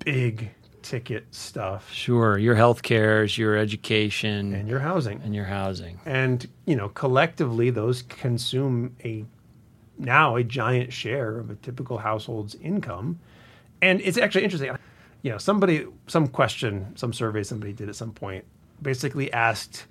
[0.00, 0.50] big
[0.82, 2.36] ticket stuff sure.
[2.36, 5.20] Your health cares, your education, and your housing.
[5.24, 5.98] and your housing.
[6.04, 9.24] and you know collectively those consume a
[9.98, 13.18] now a giant share of a typical household's income
[13.80, 14.76] and it's actually interesting
[15.22, 18.44] you know somebody some question some survey somebody did at some point
[18.82, 19.86] basically asked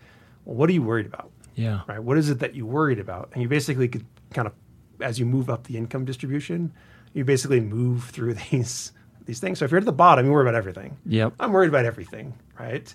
[0.45, 3.29] well, what are you worried about Yeah, right what is it that you worried about
[3.33, 4.53] and you basically could kind of
[5.01, 6.71] as you move up the income distribution
[7.13, 8.91] you basically move through these
[9.25, 11.33] these things so if you're at the bottom you worry about everything Yep.
[11.39, 12.93] i'm worried about everything right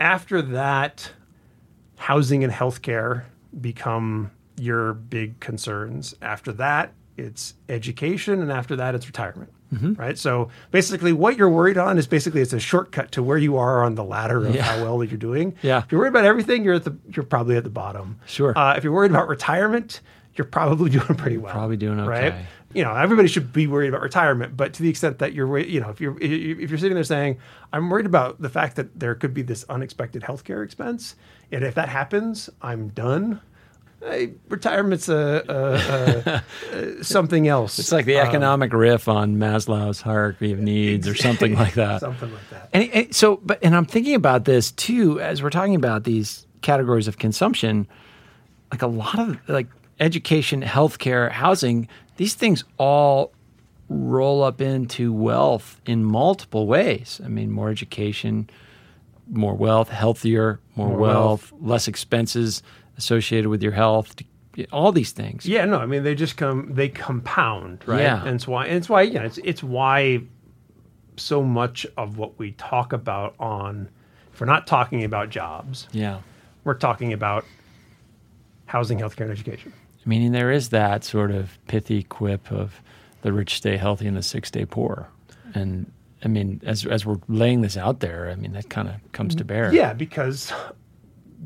[0.00, 1.10] after that
[1.96, 3.24] housing and healthcare
[3.60, 9.94] become your big concerns after that it's education and after that it's retirement Mm-hmm.
[9.94, 13.56] right so basically what you're worried on is basically it's a shortcut to where you
[13.56, 14.60] are on the ladder of Yeah.
[14.64, 15.78] how well that you're doing Yeah.
[15.78, 18.52] if you're worried about everything you're at the you're probably at the bottom Sure.
[18.58, 20.02] uh, if you're worried about retirement
[20.34, 22.46] you're probably doing pretty well probably doing right okay.
[22.74, 25.80] you know everybody should be worried about retirement but to the extent that you're you
[25.80, 27.38] know if you're if you're sitting there saying
[27.72, 31.16] i'm worried about the fact that there could be this unexpected healthcare expense
[31.50, 33.40] and if that happens i'm done
[34.02, 36.42] hey, retirement's a,
[36.72, 40.58] a, a, a something else It's like the Um, economic riff on Maslow's hierarchy of
[40.72, 42.00] needs, or something like that.
[42.00, 45.50] something like that And, and so, but and I'm thinking about this too as we're
[45.50, 47.86] talking about these categories of consumption.
[48.70, 49.68] Like a lot of like
[50.02, 53.32] education, healthcare, housing, these things all
[53.88, 57.20] roll up into wealth in multiple ways.
[57.24, 58.50] I mean, more education,
[59.30, 62.62] more wealth, healthier, more, More wealth, less expenses
[62.98, 64.14] associated with your health,
[64.72, 65.46] all these things.
[65.46, 68.02] Yeah, no, I mean they just come they compound, right?
[68.02, 68.24] Yeah.
[68.24, 70.22] And it's why and it's why you know it's it's why
[71.16, 73.88] so much of what we talk about on
[74.32, 76.18] if we're not talking about jobs, Yeah.
[76.64, 77.44] we're talking about
[78.66, 79.72] housing, healthcare, and education.
[80.04, 82.80] Meaning there is that sort of pithy quip of
[83.22, 85.08] the rich stay healthy and the sick stay poor.
[85.54, 85.90] And
[86.24, 89.34] I mean, as as we're laying this out there, I mean that kind of comes
[89.36, 89.48] to mm-hmm.
[89.48, 89.74] bear.
[89.74, 90.52] Yeah, because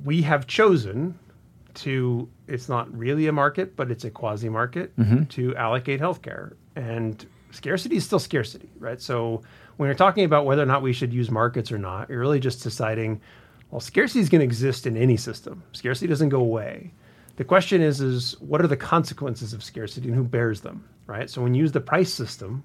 [0.05, 1.19] we have chosen
[1.75, 5.25] to it's not really a market, but it's a quasi market mm-hmm.
[5.25, 6.55] to allocate healthcare.
[6.75, 9.01] And scarcity is still scarcity, right?
[9.01, 9.43] So
[9.77, 12.41] when you're talking about whether or not we should use markets or not, you're really
[12.41, 13.21] just deciding,
[13.71, 15.63] well, scarcity is going to exist in any system.
[15.73, 16.93] Scarcity doesn't go away.
[17.37, 21.29] The question is, is what are the consequences of scarcity and who bears them, right?
[21.29, 22.65] So when you use the price system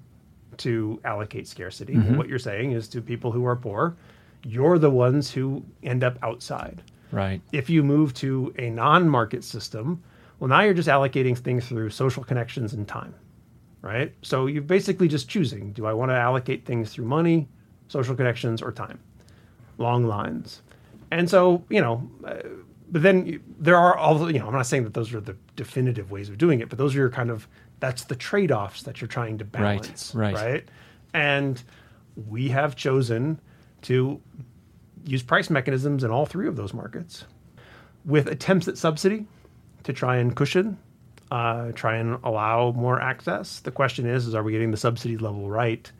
[0.58, 3.96] to allocate scarcity, what you're saying is to people who are poor,
[4.44, 6.82] you're the ones who end up outside.
[7.10, 7.42] Right.
[7.52, 10.02] If you move to a non-market system,
[10.40, 13.14] well, now you're just allocating things through social connections and time,
[13.82, 14.14] right?
[14.22, 17.48] So you're basically just choosing: do I want to allocate things through money,
[17.88, 18.98] social connections, or time?
[19.78, 20.62] Long lines,
[21.10, 22.10] and so you know.
[22.24, 22.40] Uh,
[22.92, 24.46] but then there are all the, you know.
[24.46, 26.98] I'm not saying that those are the definitive ways of doing it, but those are
[26.98, 27.48] your kind of
[27.80, 30.34] that's the trade-offs that you're trying to balance, right.
[30.34, 30.68] right?
[31.14, 31.60] And
[32.28, 33.40] we have chosen
[33.82, 34.20] to
[35.04, 37.24] use price mechanisms in all three of those markets
[38.04, 39.26] with attempts at subsidy
[39.84, 40.78] to try and cushion,
[41.30, 43.60] uh, try and allow more access.
[43.60, 45.90] The question is, is are we getting the subsidy level right?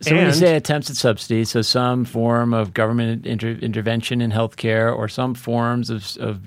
[0.00, 4.30] So when you say attempts at subsidy, so some form of government inter- intervention in
[4.30, 6.40] healthcare, or some forms of, of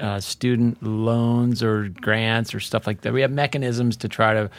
[0.00, 3.12] uh, student loans or grants or stuff like that.
[3.12, 4.50] We have mechanisms to try to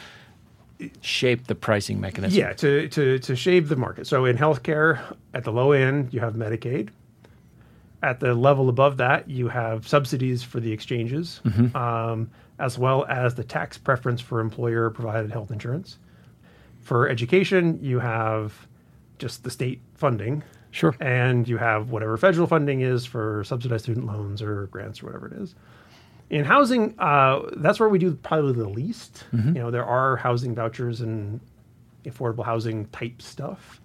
[1.00, 2.38] shape the pricing mechanism.
[2.38, 4.06] Yeah, to, to, to shave the market.
[4.06, 5.00] So in healthcare,
[5.32, 6.88] at the low end, you have Medicaid.
[8.02, 11.40] At the level above that, you have subsidies for the exchanges,
[11.74, 15.98] um, as well as the tax preference for employer provided health insurance.
[16.84, 18.66] For education, you have
[19.18, 20.94] just the state funding, Sure.
[21.00, 25.26] and you have whatever federal funding is for subsidized student loans or grants or whatever
[25.28, 25.54] it is.
[26.30, 29.24] In housing, uh, that's where we do probably the least.
[29.32, 31.40] You know, there are housing vouchers and
[32.04, 33.80] affordable housing type stuff.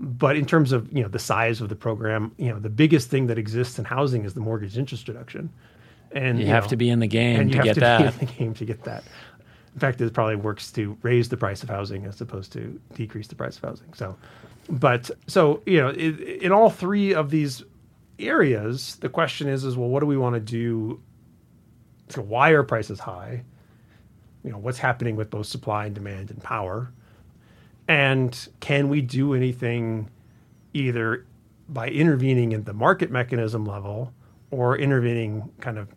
[0.00, 3.08] But in terms of you know the size of the program, you know the biggest
[3.10, 5.50] thing that exists in housing is the mortgage interest deduction,
[6.12, 7.98] and You have know, to be in the game to you have get to that.
[8.00, 9.04] be in the game to get that.
[9.74, 13.26] In fact, it probably works to raise the price of housing as opposed to decrease
[13.26, 13.92] the price of housing.
[13.94, 14.16] So,
[14.68, 17.62] but so you know, in, in all three of these
[18.18, 21.00] areas, the question is, is well, what do we want to do?
[22.08, 23.42] So, why are prices high?
[24.44, 26.92] You know, what's happening with both supply and demand and power?
[27.88, 30.08] And can we do anything
[30.72, 31.26] either
[31.68, 34.12] by intervening at the market mechanism level
[34.50, 35.88] or intervening kind of,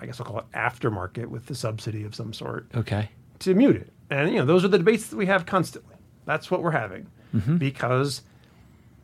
[0.00, 3.10] I guess I'll call it aftermarket with the subsidy of some sort Okay.
[3.40, 3.92] To mute it?
[4.10, 5.96] And, you know, those are the debates that we have constantly.
[6.24, 7.56] That's what we're having mm-hmm.
[7.56, 8.22] because,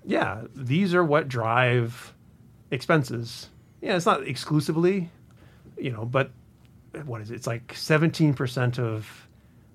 [0.05, 2.15] yeah, these are what drive
[2.71, 3.49] expenses.
[3.81, 5.11] Yeah, it's not exclusively,
[5.79, 6.31] you know, but
[7.05, 7.35] what is it?
[7.35, 9.29] It's like 17% of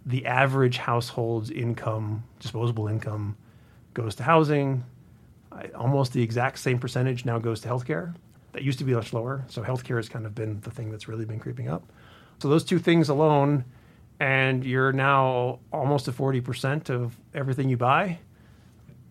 [0.06, 3.38] the average household's income, disposable income,
[3.94, 4.84] goes to housing.
[5.52, 8.16] I, almost the exact same percentage now goes to healthcare.
[8.54, 9.46] That used to be much lower.
[9.48, 11.84] So healthcare has kind of been the thing that's really been creeping up.
[12.40, 13.66] So those two things alone,
[14.22, 18.20] and you're now almost to 40% of everything you buy.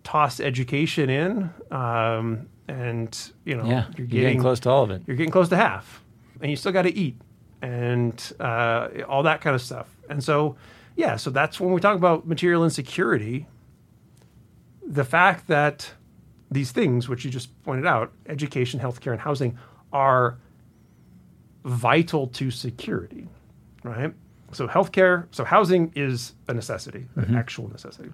[0.05, 3.87] Toss education in, um, and you know Yeah.
[3.99, 5.03] you're You're getting close to all of it.
[5.07, 6.03] you're getting close to half
[6.41, 7.17] and you still got to eat
[7.61, 10.55] and uh, all that kind of stuff and so
[10.97, 13.47] yeah so that's when we talk about material insecurity
[14.87, 15.91] the fact that
[16.51, 19.59] these things which you just pointed out education healthcare and housing
[19.93, 20.39] are
[21.65, 23.27] vital to security
[23.83, 24.15] right
[24.53, 27.37] so healthcare so housing is a necessity an mm-hmm.
[27.37, 28.11] actual necessity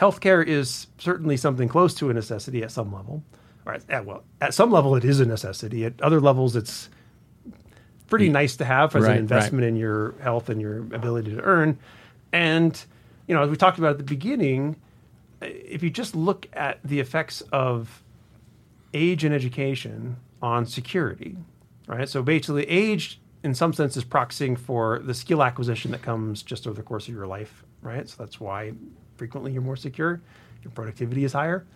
[0.00, 3.22] healthcare is certainly something close to a necessity at some level.
[3.66, 5.84] Or at, at- well, at some level, it is a necessity.
[5.84, 6.88] At other levels, it's
[8.08, 9.20] pretty nice to have as Right, an right.
[9.20, 11.78] investment in your health and your ability to earn.
[12.32, 12.82] And
[13.28, 14.76] you know, as we talked about at the beginning,
[15.40, 18.02] if you just look at the effects of
[18.92, 21.36] age and education on security,
[21.86, 22.08] right?
[22.08, 26.66] So basically, age, in some sense, is proxying for the skill acquisition that comes just
[26.66, 28.08] over the course of your life, right?
[28.08, 28.72] So that's why
[29.16, 30.20] frequently you're more secure,
[30.62, 31.66] your productivity is higher.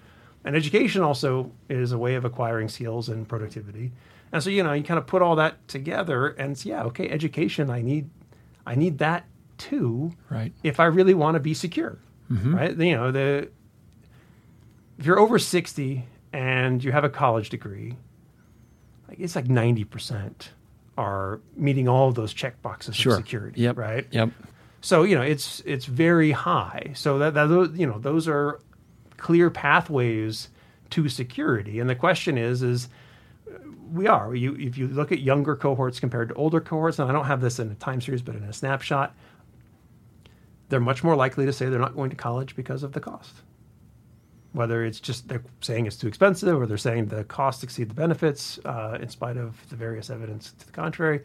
[0.44, 3.92] And education also is a way of acquiring skills and productivity.
[4.30, 7.08] And so, you know, you kind of put all that together and it's, yeah, okay,
[7.08, 8.10] education, I need,
[8.66, 10.52] I need that too Right.
[10.62, 11.98] if I really want to be secure,
[12.30, 12.54] mm-hmm.
[12.54, 12.76] right?
[12.76, 13.48] You know, the
[14.98, 17.96] if you're over sixty and you have a college degree,
[19.08, 20.50] like it's like ninety percent
[20.97, 23.14] are meeting all of those check boxes Sure.
[23.14, 23.76] of security, Yep.
[23.76, 24.07] right?
[24.11, 24.30] Yep.
[24.80, 26.92] So you know, it's it's very high.
[26.95, 28.61] So that, that those you know those are
[29.16, 30.49] clear pathways
[30.90, 31.80] to security.
[31.80, 32.88] And the question is is
[33.51, 33.57] uh,
[33.92, 37.12] we are you if you look at younger cohorts compared to older cohorts, and I
[37.12, 39.14] don't have this in a time series, but in a snapshot,
[40.68, 43.34] they're much more likely to say they're not going to college because of the cost.
[44.55, 47.94] Whether it's just they're saying it's too expensive, or they're saying the costs exceed the
[47.94, 51.20] benefits, uh, in spite of the various evidence to the contrary,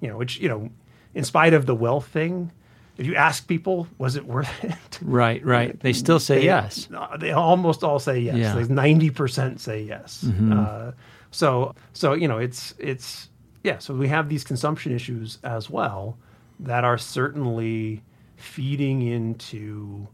[0.00, 0.70] you know, which you know,
[1.14, 2.50] in spite of the wealth thing,
[2.96, 4.98] if you ask people, was it worth it?
[5.02, 5.44] Right.
[5.44, 5.78] Right.
[5.78, 6.88] They still say They- yes.
[6.94, 8.36] uh, They almost all say yes.
[8.36, 8.48] Yeah.
[8.50, 8.60] Mm-hmm.
[8.60, 10.24] Like ninety percent say yes.
[10.52, 10.92] Uh,
[11.30, 13.28] so so you know it's it's
[13.62, 13.78] yeah.
[13.78, 16.16] So we have these consumption issues as well
[16.60, 18.02] that are certainly
[18.36, 20.08] feeding into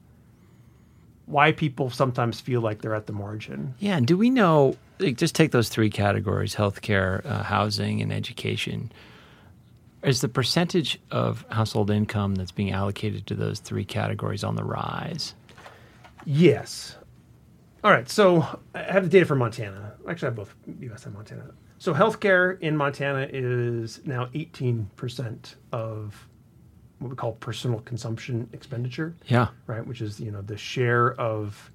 [1.27, 3.75] why people sometimes feel like they're at the margin.
[3.79, 4.77] Yeah, and do we know?
[4.99, 8.91] Like, just take those three categories: healthcare, uh, housing, and education.
[10.03, 14.63] Is the percentage of household income that's being allocated to those three categories on the
[14.63, 15.35] rise?
[16.25, 16.97] Yes.
[17.83, 18.09] All right.
[18.09, 19.95] So I have the data for Montana.
[20.09, 21.07] Actually, I have both U.S.
[21.07, 21.51] and Montana.
[21.79, 26.29] So healthcare in Montana is now 18% of
[26.99, 29.87] what we call personal consumption expenditure, Yeah, right?
[29.87, 31.71] Which is you know the share of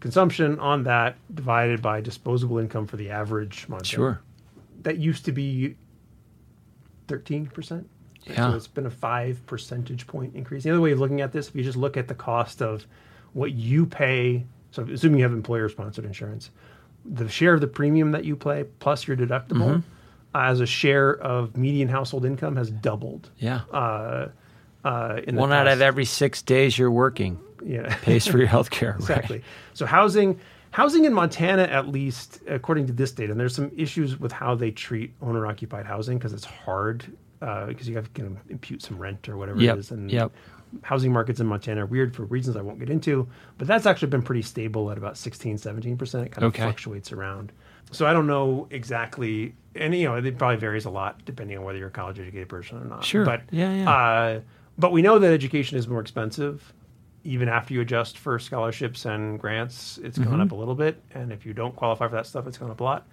[0.00, 3.84] consumption on that divided by disposable income for the average Montana.
[3.88, 4.20] sure.
[4.82, 5.74] That used to be
[7.08, 7.84] 13%.
[8.24, 8.50] Yeah.
[8.50, 10.64] So it's been a five percentage point increase.
[10.64, 12.86] The other way of looking at this, if you just look at the cost of
[13.32, 16.50] what you pay, so assuming you have employer sponsored insurance,
[17.04, 19.90] the share of the premium that you pay plus your deductible Mm-hmm.
[20.40, 23.30] As a share of median household income has doubled.
[23.38, 24.28] Yeah, Uh,
[24.84, 27.94] uh, in the one out of every six days you're working yeah.
[28.02, 28.90] pays for your health care.
[28.98, 29.42] exactly.
[29.74, 30.38] So housing,
[30.70, 34.54] housing in Montana, at least according to this data, and there's some issues with how
[34.54, 37.04] they treat owner-occupied housing because it's hard
[37.40, 39.90] because you have to impute some rent or whatever Yep, it is.
[39.90, 40.32] And yep.
[40.82, 43.26] Housing markets in Montana are weird for reasons I won't get into,
[43.58, 46.26] but that's actually been pretty stable at about 16, 17%.
[46.26, 46.62] It kind of Okay.
[46.62, 47.52] fluctuates around.
[47.92, 51.64] So I don't know exactly, and you know, it probably varies a lot depending on
[51.64, 53.04] whether you're a college educated person or not.
[53.04, 53.24] Sure.
[53.24, 53.90] But, Yeah, yeah.
[53.90, 54.40] Uh,
[54.78, 56.72] but we know that education is more expensive.
[57.24, 60.30] Even after you adjust for scholarships and grants, it's Mm-hmm.
[60.30, 61.00] gone up a little bit.
[61.14, 63.06] And if you don't qualify for that stuff, it's gone up a lot.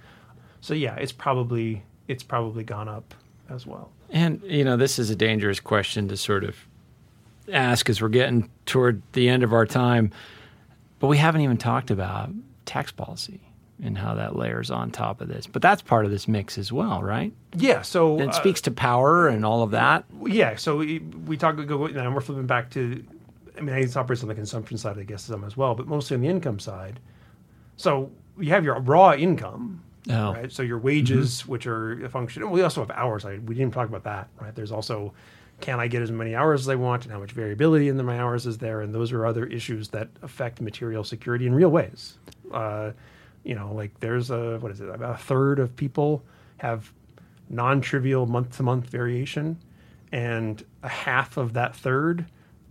[0.61, 3.13] So yeah, it's probably it's probably gone up
[3.49, 3.91] as well.
[4.09, 6.55] And you know, this is a dangerous question to sort of
[7.51, 10.11] ask as we're getting toward the end of our time.
[10.99, 12.29] But we haven't even talked about
[12.65, 13.41] tax policy
[13.83, 15.47] and how that layers on top of this.
[15.47, 17.33] But that's part of this mix as well, right?
[17.57, 17.81] Yeah.
[17.81, 20.05] So It uh, speaks to power and all of that.
[20.25, 20.55] yeah.
[20.55, 23.03] So we, we talk go and we're flipping back to.
[23.57, 26.15] I mean, it operates on the consumption side, I guess, some as well, but mostly
[26.15, 26.99] on the income side.
[27.77, 30.33] So you have your raw income, Oh.
[30.33, 30.51] right?
[30.51, 32.49] So your wages, which are a function.
[32.49, 33.25] We also have hours.
[33.25, 34.55] I, we didn't talk about that, right?
[34.55, 35.13] There's also
[35.63, 38.19] can I get as many hours as I want, and how much variability in my
[38.19, 42.17] hours is there, and those are other issues that affect material security in real ways.
[42.51, 42.91] Uh,
[43.45, 44.89] you know, like there's a what is it?
[44.89, 46.21] About a third of people
[46.57, 46.91] have
[47.49, 49.57] non-trivial month-to-month variation,
[50.11, 52.25] and a half of that third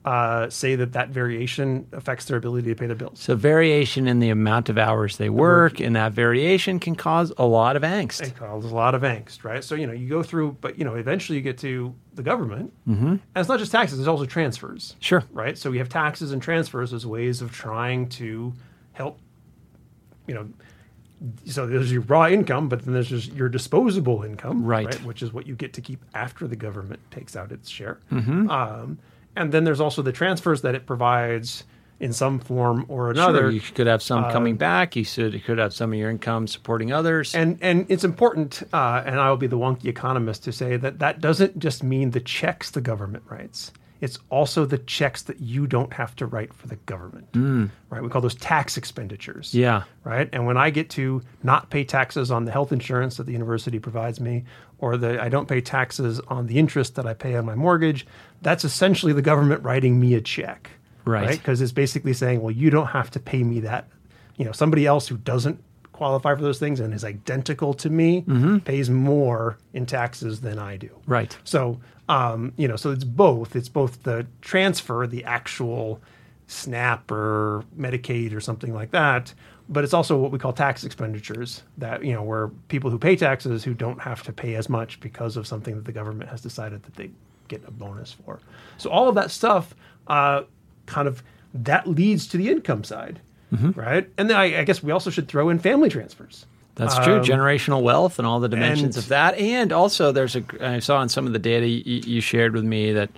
[0.04, 3.20] uh, say that that variation affects their ability to pay their bills.
[3.20, 7.46] So variation in the amount of hours they work, and that variation can cause a
[7.46, 8.20] lot of angst.
[8.22, 9.62] It causes a lot of angst, right?
[9.62, 12.72] So you know, you go through, but you know, eventually you get to the government,
[12.86, 13.06] mm-hmm.
[13.06, 15.22] and it's not just taxes; it's also transfers, Sure.
[15.30, 15.56] right?
[15.56, 18.52] So we have taxes and transfers as ways of trying to
[18.92, 19.20] help,
[20.26, 20.48] you know.
[21.44, 24.86] So there's your raw income, but then there's just your disposable income, Right.
[24.86, 25.04] right?
[25.04, 28.00] Which is what you get to keep after the government takes out its share.
[28.10, 28.50] Mm-hmm.
[28.50, 28.98] Um,
[29.36, 31.64] and then there's also the transfers that it provides
[32.00, 33.42] in some form or another.
[33.42, 34.96] Sure, you could have some coming back.
[34.96, 37.34] You should, you could have some of your income supporting others.
[37.34, 40.98] And and it's important, uh, and I will be the wonky economist to say that
[40.98, 43.72] that doesn't just mean the checks the government writes.
[44.00, 47.28] It's also the checks that you don't have to write for the government,
[47.88, 48.02] right?
[48.02, 49.54] We call those tax expenditures.
[49.54, 49.84] yeah.
[50.02, 50.28] Right.
[50.32, 53.78] And when I get to not pay taxes on the health insurance that the university
[53.78, 54.42] provides me,
[54.82, 58.04] or the I don't pay taxes on the interest that I pay on my mortgage,
[58.42, 60.70] that's essentially the government writing me a check.
[61.04, 61.30] Right.
[61.30, 63.88] Because it's basically saying, well, you don't have to pay me that.
[64.36, 65.62] You know, somebody else who doesn't
[65.92, 68.24] qualify for those things and is identical to me
[68.64, 70.90] pays more in taxes than I do.
[71.06, 71.36] Right.
[71.44, 73.54] So, um, you know, so it's both.
[73.54, 76.00] It's both the transfer, the actual
[76.48, 79.32] SNAP or Medicaid or something like that,
[79.68, 83.16] but it's also what we call tax expenditures that, you know, where people who pay
[83.16, 86.40] taxes who don't have to pay as much because of something that the government has
[86.40, 87.10] decided that they
[87.48, 88.40] get a bonus for.
[88.78, 89.74] So all of that stuff
[90.08, 90.42] uh,
[90.86, 91.22] kind of
[91.54, 93.20] that leads to the income side,
[93.74, 94.08] right?
[94.16, 96.46] And then I, I guess we also should throw in family transfers.
[96.74, 97.20] That's true.
[97.20, 99.36] Generational wealth and all the dimensions and- of that.
[99.38, 102.64] And also, there's a, I saw in some of the data you, you shared with
[102.64, 103.10] me that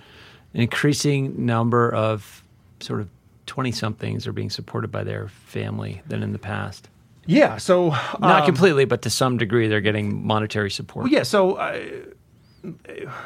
[0.53, 2.43] an increasing number of
[2.81, 3.09] sort of
[3.45, 6.89] 20 somethings are being supported by their family than in the past.
[7.25, 7.57] Yeah.
[7.57, 7.89] So
[8.19, 11.05] Not um, completely, but to some degree, they're getting monetary support.
[11.05, 11.23] Well, yeah.
[11.23, 11.79] So uh,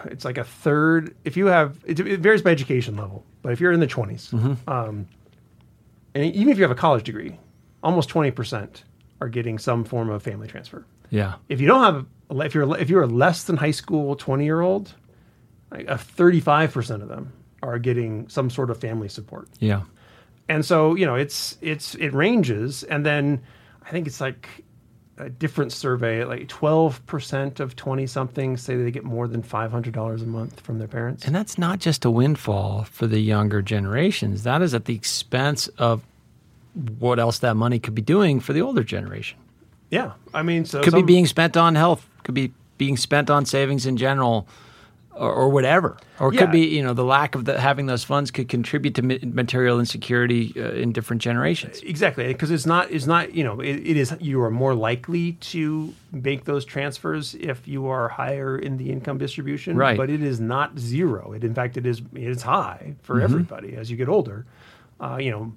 [0.06, 1.16] it's like a third.
[1.24, 4.30] If you have, it, it varies by education level, but if you're in the 20s,
[4.32, 4.70] Mm-hmm.
[4.70, 5.08] um,
[6.16, 7.38] and even if you have a college degree,
[7.84, 8.84] almost 20%
[9.22, 10.86] are getting some form of family transfer.
[11.12, 11.36] Yeah.
[11.50, 12.06] If you don't have,
[12.46, 14.94] if you're if you're a less than high school 20 year old,
[15.72, 19.50] like a 35% of them are getting some sort of family support.
[19.60, 19.82] Yeah.
[20.50, 23.40] And so, you know, it's it's it ranges, and then
[23.86, 24.66] I think it's like
[25.18, 26.24] a different survey.
[26.26, 30.26] Like twelve percent of twenty somethings say they get more than five hundred dollars a
[30.26, 31.24] month from their parents.
[31.26, 34.44] And that's not just a windfall for the younger generations.
[34.44, 36.02] That is at the expense of
[36.98, 39.38] what else that money could be doing for the older generation.
[39.92, 43.30] yeah, I mean, so Could some- be being spent on health, could be being spent
[43.30, 44.48] on savings in general
[45.20, 45.98] or, or whatever.
[46.20, 46.42] Or it Yeah.
[46.42, 49.02] could be, you know, the lack of the, having those funds could contribute to
[49.44, 51.82] material insecurity uh, in different generations.
[51.84, 55.34] exactly because it's not it's not you know it, it is you are more likely
[55.54, 59.98] to make those transfers if you are higher in the income distribution Right.
[59.98, 63.24] but it is not zero it in fact it is it is high for Mm-hmm.
[63.26, 64.46] everybody as you get older
[65.00, 65.54] uh, you know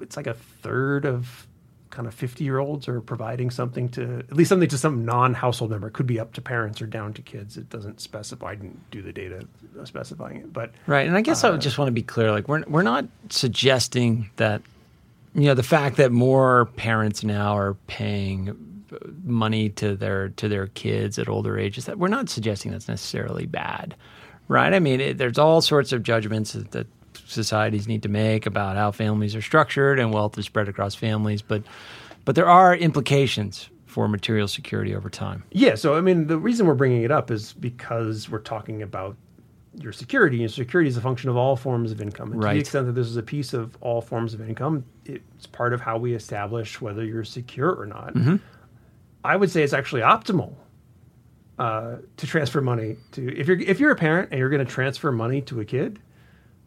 [0.00, 1.46] it's like a third of
[1.92, 5.70] kind of 50 year olds are providing something to at least something to some non-household
[5.70, 8.54] member it could be up to parents or down to kids it doesn't specify i
[8.56, 9.46] didn't do the data
[9.84, 11.06] specifying it but Right.
[11.06, 14.30] And I guess I would just want to be clear like we're we're not suggesting
[14.36, 14.62] that
[15.34, 18.50] you know the fact that more parents now are paying
[18.92, 22.88] uh, money to their to their kids at older ages that we're not suggesting that's
[22.88, 23.94] necessarily bad.
[24.48, 24.74] Right?
[24.74, 26.86] I mean, it, there's all sorts of judgments that, that
[27.32, 31.42] societies need to make about how families are structured and wealth is spread across families,
[31.42, 31.62] but
[32.24, 35.44] but there are implications for material security over time.
[35.50, 35.74] Yeah.
[35.74, 39.16] So, I mean, the reason we're bringing it up is because we're talking about
[39.74, 42.32] your security, and security is a function of all forms of income.
[42.32, 45.46] And To the extent that this is a piece of all forms of income, it's
[45.46, 48.14] part of how we establish whether you're secure or not.
[48.14, 48.36] Mm-hmm.
[49.24, 50.54] I would say it's actually optimal
[51.58, 54.70] uh, to transfer money to if you're if you're a parent and you're going to
[54.70, 55.98] transfer money to a kid,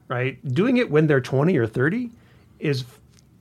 [0.07, 0.43] right?
[0.53, 2.11] Doing it when they're 20 or 30
[2.59, 2.85] is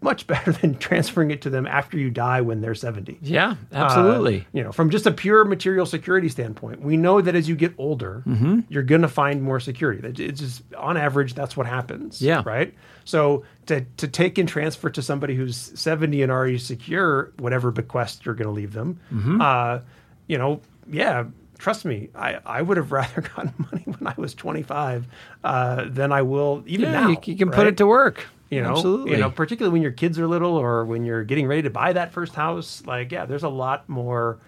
[0.01, 3.19] much better than transferring it to them after you die when they're 70.
[3.23, 4.47] Yeah, Uh, absolutely.
[4.53, 7.73] you know, from just a pure material security standpoint, we know that as you get
[7.79, 8.61] older, Mm-hmm.
[8.69, 10.07] you're going to find more security.
[10.25, 12.21] It's just on average, that's what happens.
[12.21, 12.43] Yeah.
[12.45, 12.75] Right.
[13.07, 18.27] So to to take and transfer to somebody who's 70 and already secure whatever bequest
[18.27, 19.41] you're going to leave them, Mm-hmm.
[19.41, 19.79] uh,
[20.27, 20.61] you know,
[20.91, 21.25] yeah.
[21.65, 25.07] Trust me, I, I would have rather gotten money when I was 25
[25.43, 27.09] uh, than I will even yeah, now.
[27.09, 28.27] you, you can put it to work.
[28.51, 29.13] you know, absolutely.
[29.13, 31.95] you know, particularly when your kids are little or when you're getting ready to buy
[31.95, 32.83] that first house.
[32.85, 34.41] Like, yeah, there's a lot more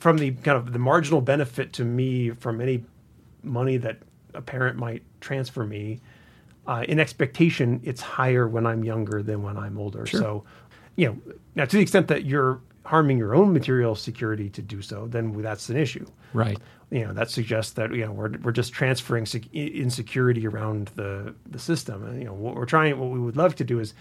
[0.00, 2.84] from the kind of the marginal benefit to me from any
[3.44, 3.98] money that
[4.34, 6.00] a parent might transfer me.
[6.66, 10.04] Uh, in expectation, it's higher when I'm younger than when I'm older.
[10.04, 10.42] So,
[10.96, 14.82] you know, now to the extent that you're harming your own material security to do
[14.82, 16.04] so, then that's an issue
[16.34, 16.58] right.
[16.90, 21.34] you know that suggests that you know we're, we're just transferring sec- insecurity around the
[21.50, 23.94] the system and you know what we're trying what we would love to do is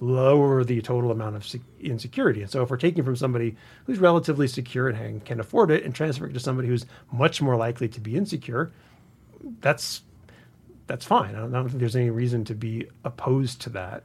[0.00, 3.56] lower the total amount of sec- insecurity and so if we're taking from somebody
[3.86, 7.56] who's relatively secure and can- afford it and transferring it to somebody who's much more
[7.56, 8.70] likely to be insecure
[9.62, 10.02] that's
[10.86, 14.02] that's fine i don't, I don't think there's any reason to be opposed to that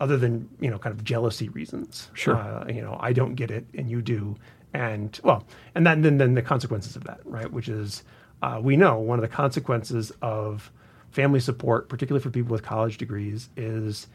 [0.00, 2.10] other than you know kind of jealousy reasons.
[2.14, 2.36] Sure.
[2.36, 4.36] Uh, you know, I don't get it and you do,
[4.74, 5.44] and well,
[5.74, 7.50] and then then, then the consequences of that, right?
[7.50, 8.02] Which is
[8.42, 10.70] uh, we know one of the consequences of
[11.10, 14.08] family support, particularly for people with college degrees, is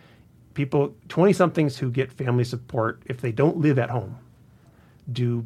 [0.54, 4.18] people twenty somethings who get family support if they don't live at home
[5.12, 5.46] do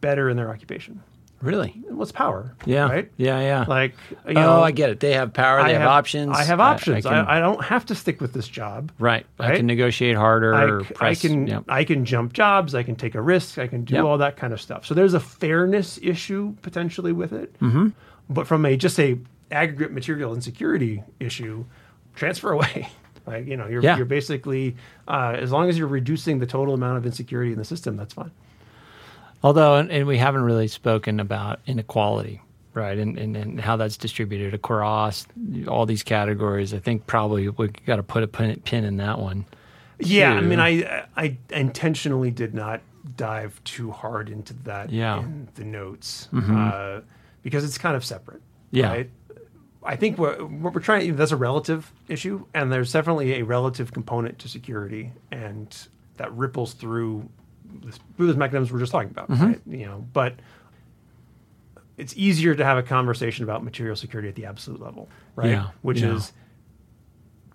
[0.00, 1.02] better in their occupation.
[1.42, 1.70] Really?
[1.88, 2.54] What's power?
[2.64, 2.88] Yeah.
[2.88, 3.12] Right.
[3.16, 3.64] Yeah, yeah.
[3.66, 5.00] Like you oh, know, I get it.
[5.00, 5.62] They have power.
[5.64, 6.36] They I have, options.
[6.36, 7.04] I have options.
[7.04, 8.92] I, can- I, don't have to stick with this job.
[8.98, 9.26] right.
[9.40, 10.54] I can negotiate harder.
[10.54, 11.64] I, I press, can yep.
[11.68, 12.76] I can jump jobs.
[12.76, 13.58] I can take a risk.
[13.58, 14.04] I can do Yep.
[14.04, 14.86] all that kind of stuff.
[14.86, 17.58] So there's a fairness issue potentially with it.
[17.60, 17.88] Mm-hmm.
[18.30, 19.18] But from a just a
[19.50, 21.64] aggregate material insecurity issue,
[22.14, 22.88] transfer away.
[23.26, 23.96] Like you know, you're Yeah.
[23.96, 24.76] you're basically
[25.08, 28.14] uh, as long as you're reducing the total amount of insecurity in the system, that's
[28.14, 28.30] fine.
[29.42, 32.40] Although, and, and we haven't really spoken about inequality,
[32.74, 32.96] right?
[32.96, 35.26] And, and, and how that's distributed across
[35.66, 36.72] all these categories.
[36.72, 39.44] I think probably we got to put a pin, pin in that one.
[39.98, 42.80] Yeah, I mean, I I intentionally did not
[43.16, 45.18] dive too hard into that Yeah.
[45.18, 45.26] Mm-hmm.
[45.26, 47.00] in the notes uh,
[47.42, 48.42] because it's kind of separate.
[48.70, 48.88] Yeah.
[48.90, 49.10] Right?
[49.84, 53.92] I think what, what we're trying that's a relative issue, and there's definitely a relative
[53.92, 55.76] component to security, and
[56.16, 57.28] that ripples through
[58.18, 59.30] those mechanisms we're just talking about.
[59.30, 59.44] Mm-hmm.
[59.44, 59.60] Right?
[59.66, 60.34] You know, but
[61.96, 65.50] it's easier to have a conversation about material security at the absolute level, right?
[65.50, 66.14] Yeah, Which yeah.
[66.14, 66.32] is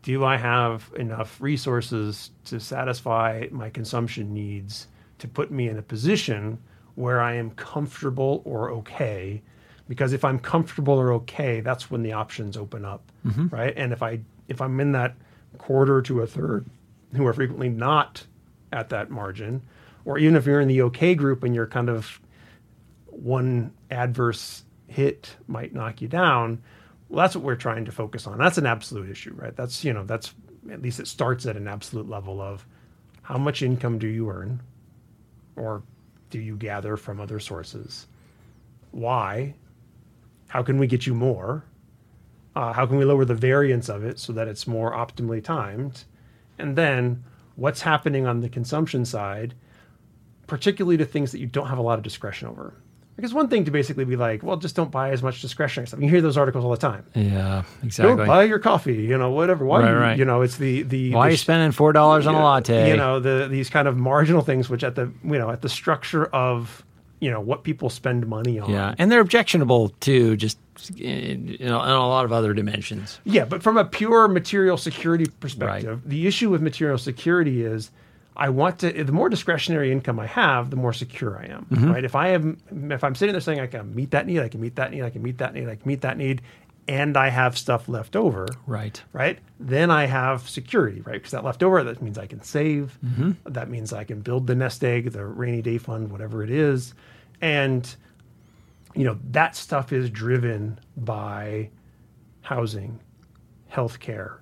[0.03, 4.87] do I have enough resources to satisfy my consumption needs
[5.19, 6.59] to put me in a position
[6.95, 9.41] where I am comfortable or okay?
[9.89, 13.11] Because if I'm comfortable or okay, that's when the options open up,
[13.51, 13.73] right?
[13.75, 15.15] And if I if I'm in that
[15.57, 16.65] quarter to a third
[17.13, 18.25] who are frequently not
[18.71, 19.61] at that margin,
[20.07, 22.21] or even if you're in the okay group and you're kind of
[23.07, 26.63] one adverse hit might knock you down.
[27.09, 28.37] Well, that's what we're trying to focus on.
[28.37, 29.53] That's an absolute issue, right?
[29.53, 30.33] That's you know that's
[30.71, 32.65] at least it starts at an absolute level of
[33.21, 34.61] how much income do you earn,
[35.57, 35.83] or
[36.29, 38.07] do you gather from other sources?
[38.91, 39.55] Why?
[40.47, 41.65] How can we get you more?
[42.55, 46.05] Uh, how can we lower the variance of it so that it's more optimally timed?
[46.57, 49.53] And then what's happening on the consumption side,
[50.47, 52.73] particularly to things that you don't have a lot of discretion over?
[53.15, 55.99] Because one thing to basically be like, well, just don't buy as much discretionary stuff.
[55.99, 57.03] You hear those articles all the time.
[57.15, 58.15] Yeah, exactly.
[58.15, 59.65] Don't buy your coffee, you know, whatever.
[59.65, 60.17] Why, Right, you, right.
[60.19, 62.89] you know, it's the the Why are you spending four dollars on a latte?
[62.91, 65.69] you know the these kind of marginal things which at the you know at the
[65.69, 66.83] structure of
[67.19, 70.59] you know what people spend money on yeah, and they're objectionable too, just
[70.99, 73.19] in, in, a, in a lot of other dimensions.
[73.23, 77.89] Yeah, but from a pure material security perspective, the issue with material security is
[78.39, 81.65] I want to the more discretionary income I have, the more secure I am.
[81.71, 81.91] Mm-hmm.
[81.91, 82.05] Right?
[82.05, 82.57] If I am
[82.91, 85.03] if I'm sitting there saying I can meet that need, I can meet that need,
[85.03, 86.41] I can meet that need, I can meet that need,
[86.87, 89.01] and I have stuff left over, Right.
[89.11, 89.39] right?
[89.59, 91.13] Then I have security, right?
[91.13, 92.97] Because that left over, that means I can save.
[93.03, 93.31] Mm-hmm.
[93.51, 96.93] That means I can build the nest egg, the rainy day fund, whatever it is.
[97.41, 97.93] And,
[98.95, 101.69] you know, that stuff is driven by
[102.41, 102.99] housing,
[103.71, 104.37] healthcare,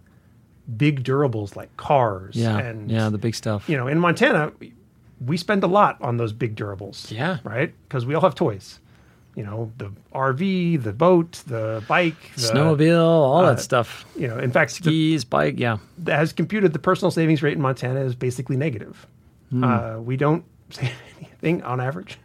[0.77, 2.35] big durables like cars.
[2.35, 3.67] Yeah, And, yeah, the big stuff.
[3.69, 4.51] you know, in Montana,
[5.25, 7.11] we spend a lot on those big durables.
[7.11, 7.39] Yeah.
[7.43, 7.73] Right?
[7.87, 8.79] Because we all have toys.
[9.35, 14.05] You know, the RV, the boat, the bike, the, Snowmobile, all uh, that stuff.
[14.17, 15.77] You know, in fact, the, Skis, bike, yeah.
[16.07, 19.05] has computed the personal savings rate in Montana is basically negative.
[19.49, 19.63] Hmm.
[19.63, 22.17] Uh, we don't save anything on average.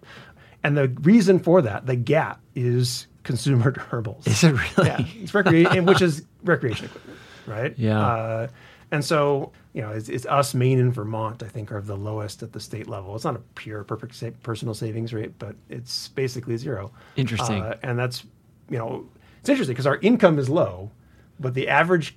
[0.62, 4.26] And the reason for that, the gap, is consumer durables.
[4.26, 4.88] Is it really?
[4.88, 7.74] Yeah, it's recreation, which is recreation equipment, right?
[7.78, 8.00] Yeah.
[8.00, 8.48] Uh,
[8.92, 12.42] and so, you know, it's, it's us, Maine and Vermont, I think, are the lowest
[12.42, 13.14] at the state level.
[13.14, 16.90] It's not a pure perfect sa- personal savings rate, but it's basically zero.
[17.16, 17.62] Interesting.
[17.62, 18.24] Uh, and that's,
[18.68, 19.06] you know,
[19.40, 20.90] it's interesting because our income is low,
[21.38, 22.16] but the average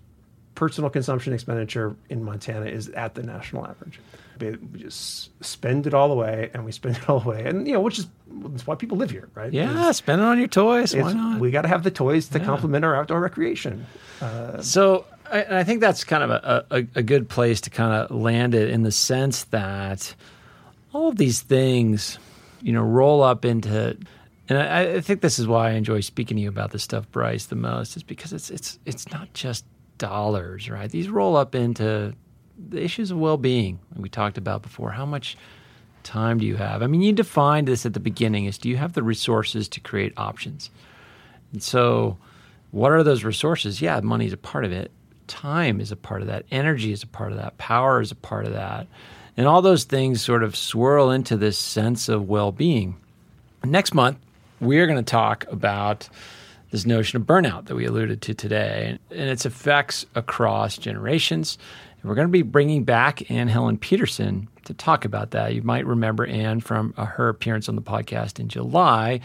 [0.55, 3.99] personal consumption expenditure in Montana is at the national average.
[4.39, 7.79] We just spend it all away, and we spend it all away, and you know,
[7.79, 9.53] which is that's why people live here, right?
[9.53, 10.95] Yeah, spend it on your toys.
[10.95, 11.39] Why not?
[11.39, 13.85] We got to have the toys to complement our outdoor recreation.
[14.61, 17.91] So I, and I think that's kind of a, a, a good place to kind
[17.91, 20.13] of land it in the sense that
[20.93, 22.19] all of these things,
[22.61, 23.97] you know, roll up into.
[24.47, 27.09] And I, I think this is why I enjoy speaking to you about this stuff,
[27.11, 29.65] Bryce, the most, is because it's it's it's not just
[29.97, 30.89] dollars, right?
[30.89, 32.13] These roll up into
[32.69, 34.91] the issues of well-being, like we talked about before.
[34.91, 35.35] How much
[36.03, 36.83] time do you have?
[36.83, 39.79] I mean, you defined this at the beginning: is do you have the resources to
[39.79, 40.69] create options?
[41.53, 42.17] And so,
[42.69, 43.81] what are those resources?
[43.81, 44.91] Yeah, money is a part of it.
[45.27, 46.45] Time is a part of that.
[46.51, 47.57] Energy is a part of that.
[47.57, 48.87] Power is a part of that.
[49.35, 52.95] And all those things sort of swirl into this sense of well being.
[53.63, 54.17] Next month,
[54.59, 56.09] we're going to talk about
[56.71, 61.57] this notion of burnout that we alluded to today and its effects across generations.
[62.01, 65.53] And we're going to be bringing back Anne Helen Petersen to talk about that.
[65.53, 69.19] You might remember Anne from uh, her appearance on the podcast in July.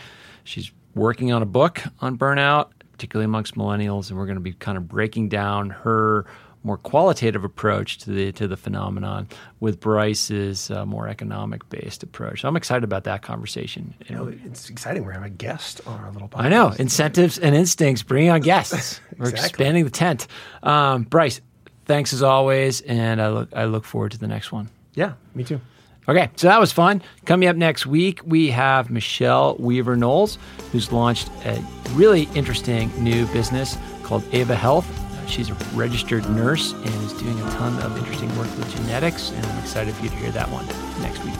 [0.45, 2.69] She's working on a book on burnout,
[2.99, 6.27] particularly amongst millennials, and we're going to be kind of breaking down her
[6.65, 9.29] more qualitative approach to the to the phenomenon
[9.61, 12.41] with Bryce's uh, more economic based approach.
[12.41, 13.95] So I'm excited about that conversation.
[14.09, 15.05] You know, it's exciting.
[15.05, 16.41] We're having a guest on our little podcast.
[16.41, 18.03] I know incentives and instincts.
[18.03, 19.01] Bringing on guests.
[19.17, 20.27] We're expanding the tent.
[20.65, 21.41] Um, Bryce,
[21.85, 24.71] thanks as always, and I look I look forward to the next one.
[24.95, 25.61] Yeah, me too.
[26.09, 27.03] Okay, so that was fun.
[27.27, 30.39] Coming up next week, we have Michelle Weaver Knowles,
[30.73, 34.87] who's launched a really interesting new business called Ava Health.
[35.29, 39.45] She's a registered nurse and is doing a ton of interesting work with genetics, and
[39.45, 40.67] I'm excited for you to hear that one
[41.03, 41.35] next week.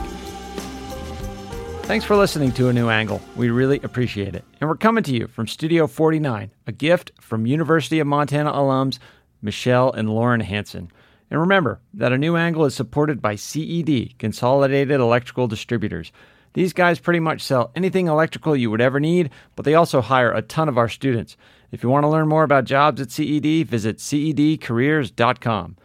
[1.87, 3.19] Thanks for listening to A New Angle.
[3.35, 4.45] We really appreciate it.
[4.61, 8.99] And we're coming to you from Studio 49, a gift from University of Montana alums
[9.41, 10.91] Michelle and Lauren Hansen.
[11.31, 16.11] And remember that A New Angle is supported by CED, Consolidated Electrical Distributors.
[16.53, 20.31] These guys pretty much sell anything electrical you would ever need, but they also hire
[20.31, 21.37] a ton of our students.
[21.71, 25.77] If you want to learn more about jobs at CED, visit cedcareers.com.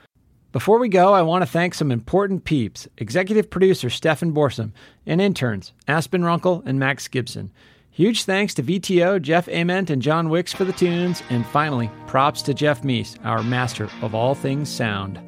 [0.52, 4.70] Before we go, I want to thank some important peeps executive producer Stefan Borsum
[5.04, 7.50] and interns Aspen Runkle and Max Gibson.
[7.90, 11.22] Huge thanks to VTO, Jeff Ament, and John Wicks for the tunes.
[11.28, 15.20] And finally, props to Jeff Meese, our master of all things sound.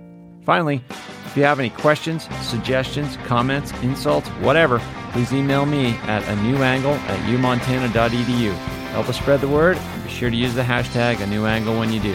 [0.46, 0.80] Finally,
[1.26, 4.78] if you have any questions, suggestions, comments, insults, whatever,
[5.10, 8.54] please email me at a new angle at umontana.edu.
[8.92, 11.76] Help us spread the word and be sure to use the hashtag a new angle
[11.76, 12.14] when you do.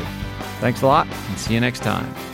[0.61, 2.30] Thanks a lot and see you next time.